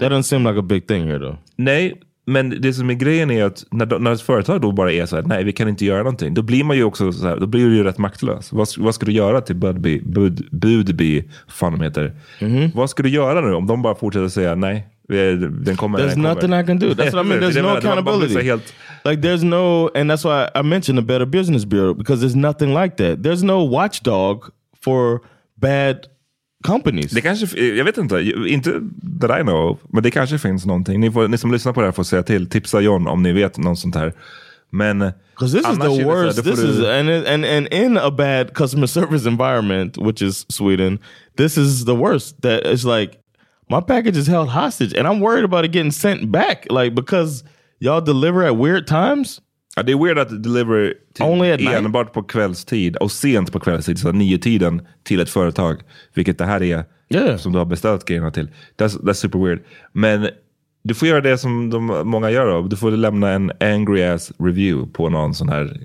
That 0.00 0.10
doesn't 0.10 0.22
seem 0.22 0.44
like 0.44 0.58
a 0.58 0.62
big 0.62 0.88
thing 0.88 1.06
here 1.06 1.18
though. 1.18 1.36
Nej, 1.56 2.00
men 2.26 2.60
det 2.60 2.72
som 2.72 2.90
är 2.90 2.94
grejen 2.94 3.30
är 3.30 3.44
att 3.44 3.64
när, 3.70 3.98
när 3.98 4.12
ett 4.12 4.20
företag 4.20 4.60
då 4.60 4.72
bara 4.72 4.92
är 4.92 5.06
så 5.06 5.16
här, 5.16 5.22
nej 5.22 5.44
vi 5.44 5.52
kan 5.52 5.68
inte 5.68 5.84
göra 5.84 5.98
någonting. 5.98 6.34
Då 6.34 6.42
blir 6.42 6.64
man 6.64 6.76
ju 6.76 6.84
också 6.84 7.12
så 7.12 7.26
här, 7.26 7.36
då 7.36 7.46
blir 7.46 7.66
du 7.66 7.76
ju 7.76 7.84
rätt 7.84 7.98
maktlös. 7.98 8.52
Vad, 8.52 8.68
vad 8.78 8.94
ska 8.94 9.06
du 9.06 9.12
göra 9.12 9.40
till 9.40 9.56
Budby, 9.56 10.00
Bud, 10.00 10.48
Budby, 10.52 11.24
fan 11.48 11.72
de 11.72 11.80
heter. 11.80 12.14
Mm-hmm. 12.38 12.70
Vad 12.74 12.90
ska 12.90 13.02
du 13.02 13.08
göra 13.08 13.40
nu 13.40 13.54
om 13.54 13.66
de 13.66 13.82
bara 13.82 13.94
fortsätter 13.94 14.28
säga 14.28 14.54
nej, 14.54 14.88
den 15.08 15.76
kommer. 15.76 15.98
There's 15.98 16.06
den 16.06 16.14
kommer. 16.14 16.34
nothing 16.34 16.60
I 16.60 16.66
can 16.66 16.78
do. 16.78 16.86
That's 16.94 17.12
what 17.12 17.26
I 17.26 17.28
mean. 17.28 17.40
There's 17.42 17.62
no 17.62 17.68
accountability. 17.68 18.42
Helt, 18.42 18.74
Like 19.06 19.22
there's 19.22 19.44
no, 19.44 19.88
and 19.94 20.10
that's 20.10 20.24
why 20.24 20.50
I 20.52 20.62
mentioned 20.62 20.98
the 20.98 21.02
Better 21.02 21.26
Business 21.26 21.64
Bureau 21.64 21.94
because 21.94 22.20
there's 22.20 22.34
nothing 22.34 22.74
like 22.74 22.96
that. 22.96 23.22
There's 23.22 23.44
no 23.44 23.62
watchdog 23.62 24.50
for 24.80 25.22
bad 25.56 26.08
companies. 26.66 27.10
det 27.10 27.20
kanske, 27.20 27.64
jag 27.64 27.84
vet 27.84 27.98
inte, 27.98 28.32
inte 28.48 28.70
that 29.20 29.40
I 29.40 29.42
know 29.42 29.70
of, 29.70 29.78
men 29.88 30.02
det 30.02 30.10
kanske 30.10 30.38
finns 30.38 30.66
någonting. 30.66 31.00
Ni, 31.00 31.10
får, 31.10 31.28
ni 31.28 31.38
som 31.38 31.52
lyssnar 31.52 31.72
på 31.72 31.80
det 31.80 31.86
här 31.86 31.92
får 31.92 32.04
säga 32.04 32.22
till. 32.22 32.48
Tipsa 32.48 32.80
John 32.80 33.06
om 33.06 33.22
ni 33.22 33.32
vet 33.32 33.58
något 33.58 33.78
sånt 33.78 33.94
här. 33.94 34.12
Men 34.70 34.98
Because 34.98 35.52
this 35.52 35.66
is 35.68 35.78
the 35.78 36.04
worst. 36.04 36.44
This 36.44 36.58
is 36.58 36.78
and 36.78 37.10
and 37.10 37.44
and 37.44 37.68
in 37.68 37.98
a 37.98 38.10
bad 38.10 38.54
customer 38.54 38.86
service 38.86 39.26
environment, 39.26 39.98
which 39.98 40.22
is 40.22 40.46
Sweden, 40.48 40.98
this 41.36 41.58
is 41.58 41.84
the 41.84 41.94
worst. 41.94 42.40
That 42.42 42.64
it's 42.64 42.84
like 42.84 43.18
my 43.68 43.80
package 43.80 44.16
is 44.16 44.26
held 44.26 44.48
hostage, 44.48 44.94
and 44.94 45.06
I'm 45.06 45.20
worried 45.20 45.44
about 45.44 45.64
it 45.64 45.72
getting 45.72 45.92
sent 45.92 46.32
back, 46.32 46.66
like 46.70 46.94
because 46.94 47.44
y'all 47.80 48.00
deliver 48.00 48.44
at 48.44 48.56
weird 48.56 48.86
times. 48.86 49.40
Ja, 49.76 49.82
det 49.82 49.92
är 49.92 50.04
weird 50.04 50.18
att 50.18 50.42
deliver 50.42 50.94
till 51.14 51.24
Only 51.24 51.52
at 51.52 51.60
night? 51.60 51.74
enbart 51.76 52.12
på 52.12 52.22
kvällstid 52.22 52.96
och 52.96 53.12
sent 53.12 53.52
på 53.52 53.60
kvällstid, 53.60 53.98
så 53.98 54.12
nio 54.12 54.38
tiden 54.38 54.86
till 55.02 55.20
ett 55.20 55.30
företag. 55.30 55.80
Vilket 56.14 56.38
det 56.38 56.44
här 56.44 56.62
är 56.62 56.84
Yeah. 57.08 57.36
som 57.36 57.52
du 57.52 57.58
har 57.58 57.64
beställt 57.64 58.04
grejerna 58.04 58.30
till. 58.30 58.48
That's, 58.78 59.00
that's 59.02 59.12
super 59.12 59.38
weird. 59.38 59.60
Men 59.92 60.28
du 60.84 60.94
får 60.94 61.08
göra 61.08 61.20
det 61.20 61.38
som 61.38 61.70
de, 61.70 61.86
många 62.04 62.30
gör. 62.30 62.46
Då. 62.46 62.62
Du 62.68 62.76
får 62.76 62.90
lämna 62.90 63.30
en 63.30 63.52
angry 63.60 64.02
ass 64.02 64.32
review 64.38 64.92
på 64.92 65.08
någon 65.08 65.34
sån 65.34 65.48
här 65.48 65.80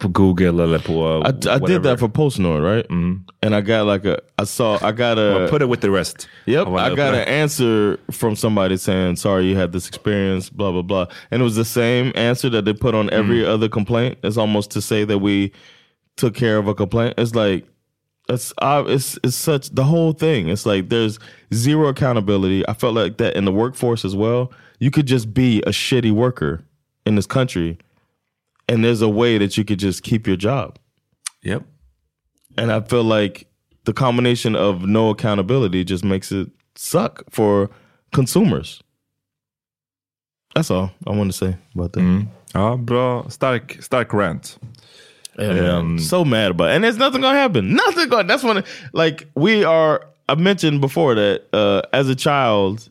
Google 0.00 0.60
eller 0.60 0.78
på 0.78 1.22
I, 1.22 1.28
I 1.28 1.58
did 1.58 1.82
that 1.82 1.98
for 1.98 2.08
PostNord, 2.08 2.62
right? 2.62 2.88
Mm-hmm. 2.88 3.22
And 3.42 3.54
I 3.54 3.60
got 3.60 3.86
like 3.86 4.04
a, 4.04 4.18
I 4.38 4.44
saw, 4.44 4.78
I 4.82 4.92
got 4.92 5.18
a, 5.18 5.46
Put 5.50 5.62
it 5.62 5.68
with 5.68 5.80
the 5.80 5.90
rest. 5.90 6.28
Yep, 6.46 6.66
alla 6.66 6.82
I 6.82 6.94
got 6.94 7.14
an 7.14 7.28
answer 7.28 7.98
from 8.10 8.36
somebody 8.36 8.76
saying, 8.76 9.16
"Sorry, 9.16 9.46
you 9.46 9.56
had 9.56 9.72
this 9.72 9.88
experience." 9.88 10.50
Blah 10.50 10.72
blah 10.72 10.82
blah, 10.82 11.06
and 11.30 11.40
it 11.42 11.44
was 11.44 11.56
the 11.56 11.64
same 11.64 12.12
answer 12.14 12.50
that 12.50 12.64
they 12.64 12.72
put 12.72 12.94
on 12.94 13.10
every 13.10 13.42
mm. 13.42 13.48
other 13.48 13.68
complaint. 13.68 14.18
It's 14.22 14.36
almost 14.36 14.70
to 14.72 14.80
say 14.80 15.04
that 15.04 15.18
we 15.18 15.52
took 16.16 16.34
care 16.34 16.58
of 16.58 16.68
a 16.68 16.74
complaint. 16.74 17.14
It's 17.18 17.34
like 17.34 17.66
it's 18.28 18.52
it's 18.62 19.18
it's 19.22 19.36
such 19.36 19.70
the 19.70 19.84
whole 19.84 20.12
thing. 20.12 20.48
It's 20.48 20.66
like 20.66 20.88
there's 20.88 21.18
zero 21.52 21.88
accountability. 21.88 22.66
I 22.68 22.74
felt 22.74 22.94
like 22.94 23.18
that 23.18 23.36
in 23.36 23.44
the 23.44 23.52
workforce 23.52 24.04
as 24.04 24.16
well. 24.16 24.52
You 24.78 24.90
could 24.90 25.06
just 25.06 25.32
be 25.32 25.60
a 25.62 25.70
shitty 25.70 26.12
worker 26.12 26.64
in 27.06 27.14
this 27.14 27.26
country, 27.26 27.78
and 28.68 28.84
there's 28.84 29.02
a 29.02 29.08
way 29.08 29.38
that 29.38 29.56
you 29.56 29.64
could 29.64 29.78
just 29.78 30.02
keep 30.02 30.26
your 30.26 30.36
job. 30.36 30.78
Yep. 31.42 31.64
And 32.56 32.72
I 32.72 32.80
feel 32.80 33.04
like 33.04 33.46
the 33.84 33.92
combination 33.92 34.56
of 34.56 34.82
no 34.86 35.10
accountability 35.10 35.84
just 35.84 36.04
makes 36.04 36.32
it 36.32 36.50
suck 36.74 37.22
for 37.30 37.70
consumers. 38.12 38.82
That's 40.54 40.70
all 40.70 40.90
I 41.06 41.10
want 41.10 41.32
to 41.32 41.36
say 41.36 41.56
about 41.74 41.92
that. 41.94 42.26
Ja, 42.54 42.76
bra. 42.76 43.28
Stark, 43.28 43.76
stark 43.82 44.12
rant. 44.12 44.56
Yeah, 45.38 45.78
Um, 45.78 45.98
so 45.98 46.24
mad 46.24 46.52
about 46.52 46.70
it. 46.70 46.74
And 46.76 46.84
there's 46.84 46.96
nothing 46.96 47.20
gonna 47.20 47.36
happen. 47.36 47.74
Nothing 47.74 48.08
going 48.08 48.28
that's 48.28 48.44
when 48.44 48.62
like 48.92 49.28
we 49.34 49.64
are 49.64 50.06
I 50.28 50.36
mentioned 50.36 50.80
before 50.80 51.16
that 51.16 51.42
uh 51.52 51.82
as 51.92 52.08
a 52.08 52.14
child, 52.14 52.88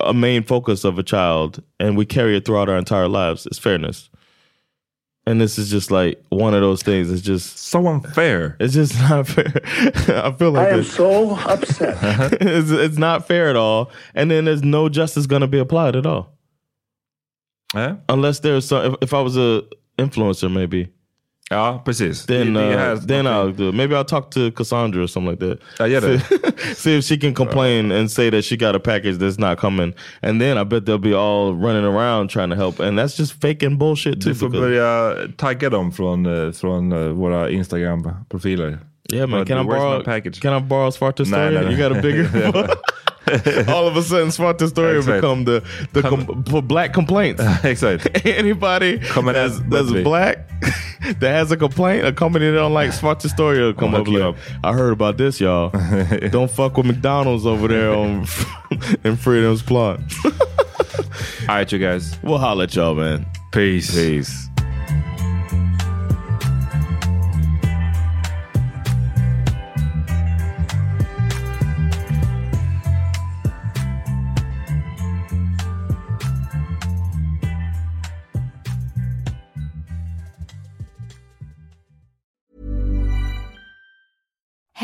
a 0.00 0.12
main 0.12 0.42
focus 0.42 0.84
of 0.84 0.98
a 0.98 1.02
child, 1.02 1.62
and 1.80 1.96
we 1.96 2.04
carry 2.04 2.36
it 2.36 2.44
throughout 2.44 2.68
our 2.68 2.76
entire 2.76 3.08
lives, 3.08 3.46
is 3.46 3.58
fairness. 3.58 4.10
And 5.26 5.40
this 5.40 5.58
is 5.58 5.70
just 5.70 5.90
like 5.90 6.22
one 6.28 6.52
of 6.52 6.60
those 6.60 6.82
things. 6.82 7.10
It's 7.10 7.22
just 7.22 7.58
So 7.58 7.86
unfair. 7.86 8.56
It's 8.60 8.74
just 8.74 8.98
not 9.10 9.26
fair. 9.26 9.52
I 10.22 10.30
feel 10.32 10.50
like 10.50 10.68
I 10.68 10.76
am 10.76 10.84
so 10.84 11.36
upset. 11.36 11.96
it's, 12.42 12.70
it's 12.70 12.98
not 12.98 13.26
fair 13.26 13.48
at 13.48 13.56
all. 13.56 13.90
And 14.14 14.30
then 14.30 14.44
there's 14.44 14.62
no 14.62 14.88
justice 14.88 15.26
going 15.26 15.40
to 15.40 15.48
be 15.48 15.58
applied 15.58 15.96
at 15.96 16.04
all. 16.04 16.34
Eh? 17.74 17.94
Unless 18.08 18.40
there's 18.40 18.66
some, 18.66 18.92
if, 18.92 18.94
if 19.02 19.14
I 19.14 19.20
was 19.20 19.36
a 19.36 19.64
influencer, 19.98 20.52
maybe. 20.52 20.92
Ja, 21.54 21.82
precis. 21.84 22.26
Then, 22.26 22.56
uh, 22.56 22.62
här- 22.62 22.96
then 23.06 23.26
I'll 23.26 23.52
do 23.56 23.68
it. 23.68 23.74
Maybe 23.74 23.94
I'll 23.94 24.04
talk 24.04 24.30
to 24.30 24.50
Cassandra 24.50 25.02
or 25.02 25.06
something 25.06 25.30
like 25.30 25.46
that. 25.46 25.58
Ja, 25.78 25.86
gör 25.86 26.00
det. 26.00 26.20
See, 26.20 26.74
see 26.74 26.98
if 26.98 27.04
she 27.04 27.16
can 27.16 27.34
complain 27.34 27.92
and 27.92 28.10
say 28.10 28.30
that 28.30 28.44
she 28.44 28.56
got 28.56 28.74
a 28.76 28.78
package 28.78 29.18
that's 29.18 29.38
not 29.38 29.58
coming. 29.60 29.92
And 30.22 30.40
then 30.40 30.58
I 30.58 30.64
bet 30.64 30.86
they'll 30.86 30.98
be 30.98 31.14
all 31.14 31.52
running 31.54 31.84
around 31.84 32.30
trying 32.30 32.50
to 32.50 32.56
help. 32.56 32.80
And 32.80 32.98
that's 32.98 33.16
just 33.16 33.32
faking 33.42 33.78
bullshit 33.78 34.20
too. 34.22 34.28
Du 34.30 34.34
får 34.34 34.48
because- 34.48 34.60
börja 34.60 35.14
tagga 35.36 35.70
dem 35.70 35.92
från, 35.92 36.26
eh, 36.26 36.52
från 36.52 36.92
eh, 36.92 36.98
våra 37.08 37.50
Instagram-profiler. 37.50 38.78
yeah, 39.12 39.26
man. 39.28 39.40
But 39.40 39.48
Can 39.48 39.58
I 39.60 39.64
borrow? 39.64 39.98
my 39.98 40.04
package? 40.04 40.40
Can 40.40 40.56
I 40.56 40.60
borrow 40.60 40.90
Sparta 40.90 41.24
story? 41.24 41.40
nej, 41.54 41.64
nej. 41.64 41.72
You 41.74 41.88
got 41.88 41.98
a 41.98 42.02
bigger. 42.02 42.26
all 43.68 43.86
of 43.86 43.96
a 43.96 44.02
sudden, 44.02 44.30
Sparta 44.30 44.68
story 44.68 44.98
Exakt. 44.98 45.20
become 45.22 45.44
the 45.44 45.64
the 45.92 46.02
com- 46.02 46.44
for 46.44 46.62
black 46.62 46.92
complaints. 46.92 47.42
Exakt. 47.64 48.08
Anybody 48.26 48.98
Coming 48.98 49.34
that's, 49.34 49.58
at 49.58 49.70
that's 49.70 49.90
black 49.90 50.48
that 51.20 51.30
has 51.30 51.50
a 51.50 51.56
complaint, 51.56 52.06
a 52.06 52.12
company 52.12 52.46
that 52.46 52.56
don't 52.56 52.72
like 52.74 52.92
Sparta 52.92 53.28
story 53.28 53.60
will 53.60 53.74
come 53.74 53.94
up 53.94 54.06
like, 54.06 54.36
I 54.62 54.72
heard 54.72 54.92
about 54.92 55.16
this, 55.16 55.40
y'all. 55.40 55.70
don't 56.30 56.50
fuck 56.50 56.76
with 56.76 56.86
McDonald's 56.86 57.46
over 57.46 57.68
there 57.68 57.92
on 57.92 58.20
in 59.04 59.16
Fridhemsplan. 59.16 60.00
All 61.48 61.56
right, 61.56 61.70
you 61.70 61.78
guys. 61.78 62.18
we'll 62.22 62.38
holler 62.38 62.64
at 62.64 62.74
y'all, 62.74 62.94
man. 62.94 63.26
Peace. 63.52 63.94
Peace. 63.94 64.48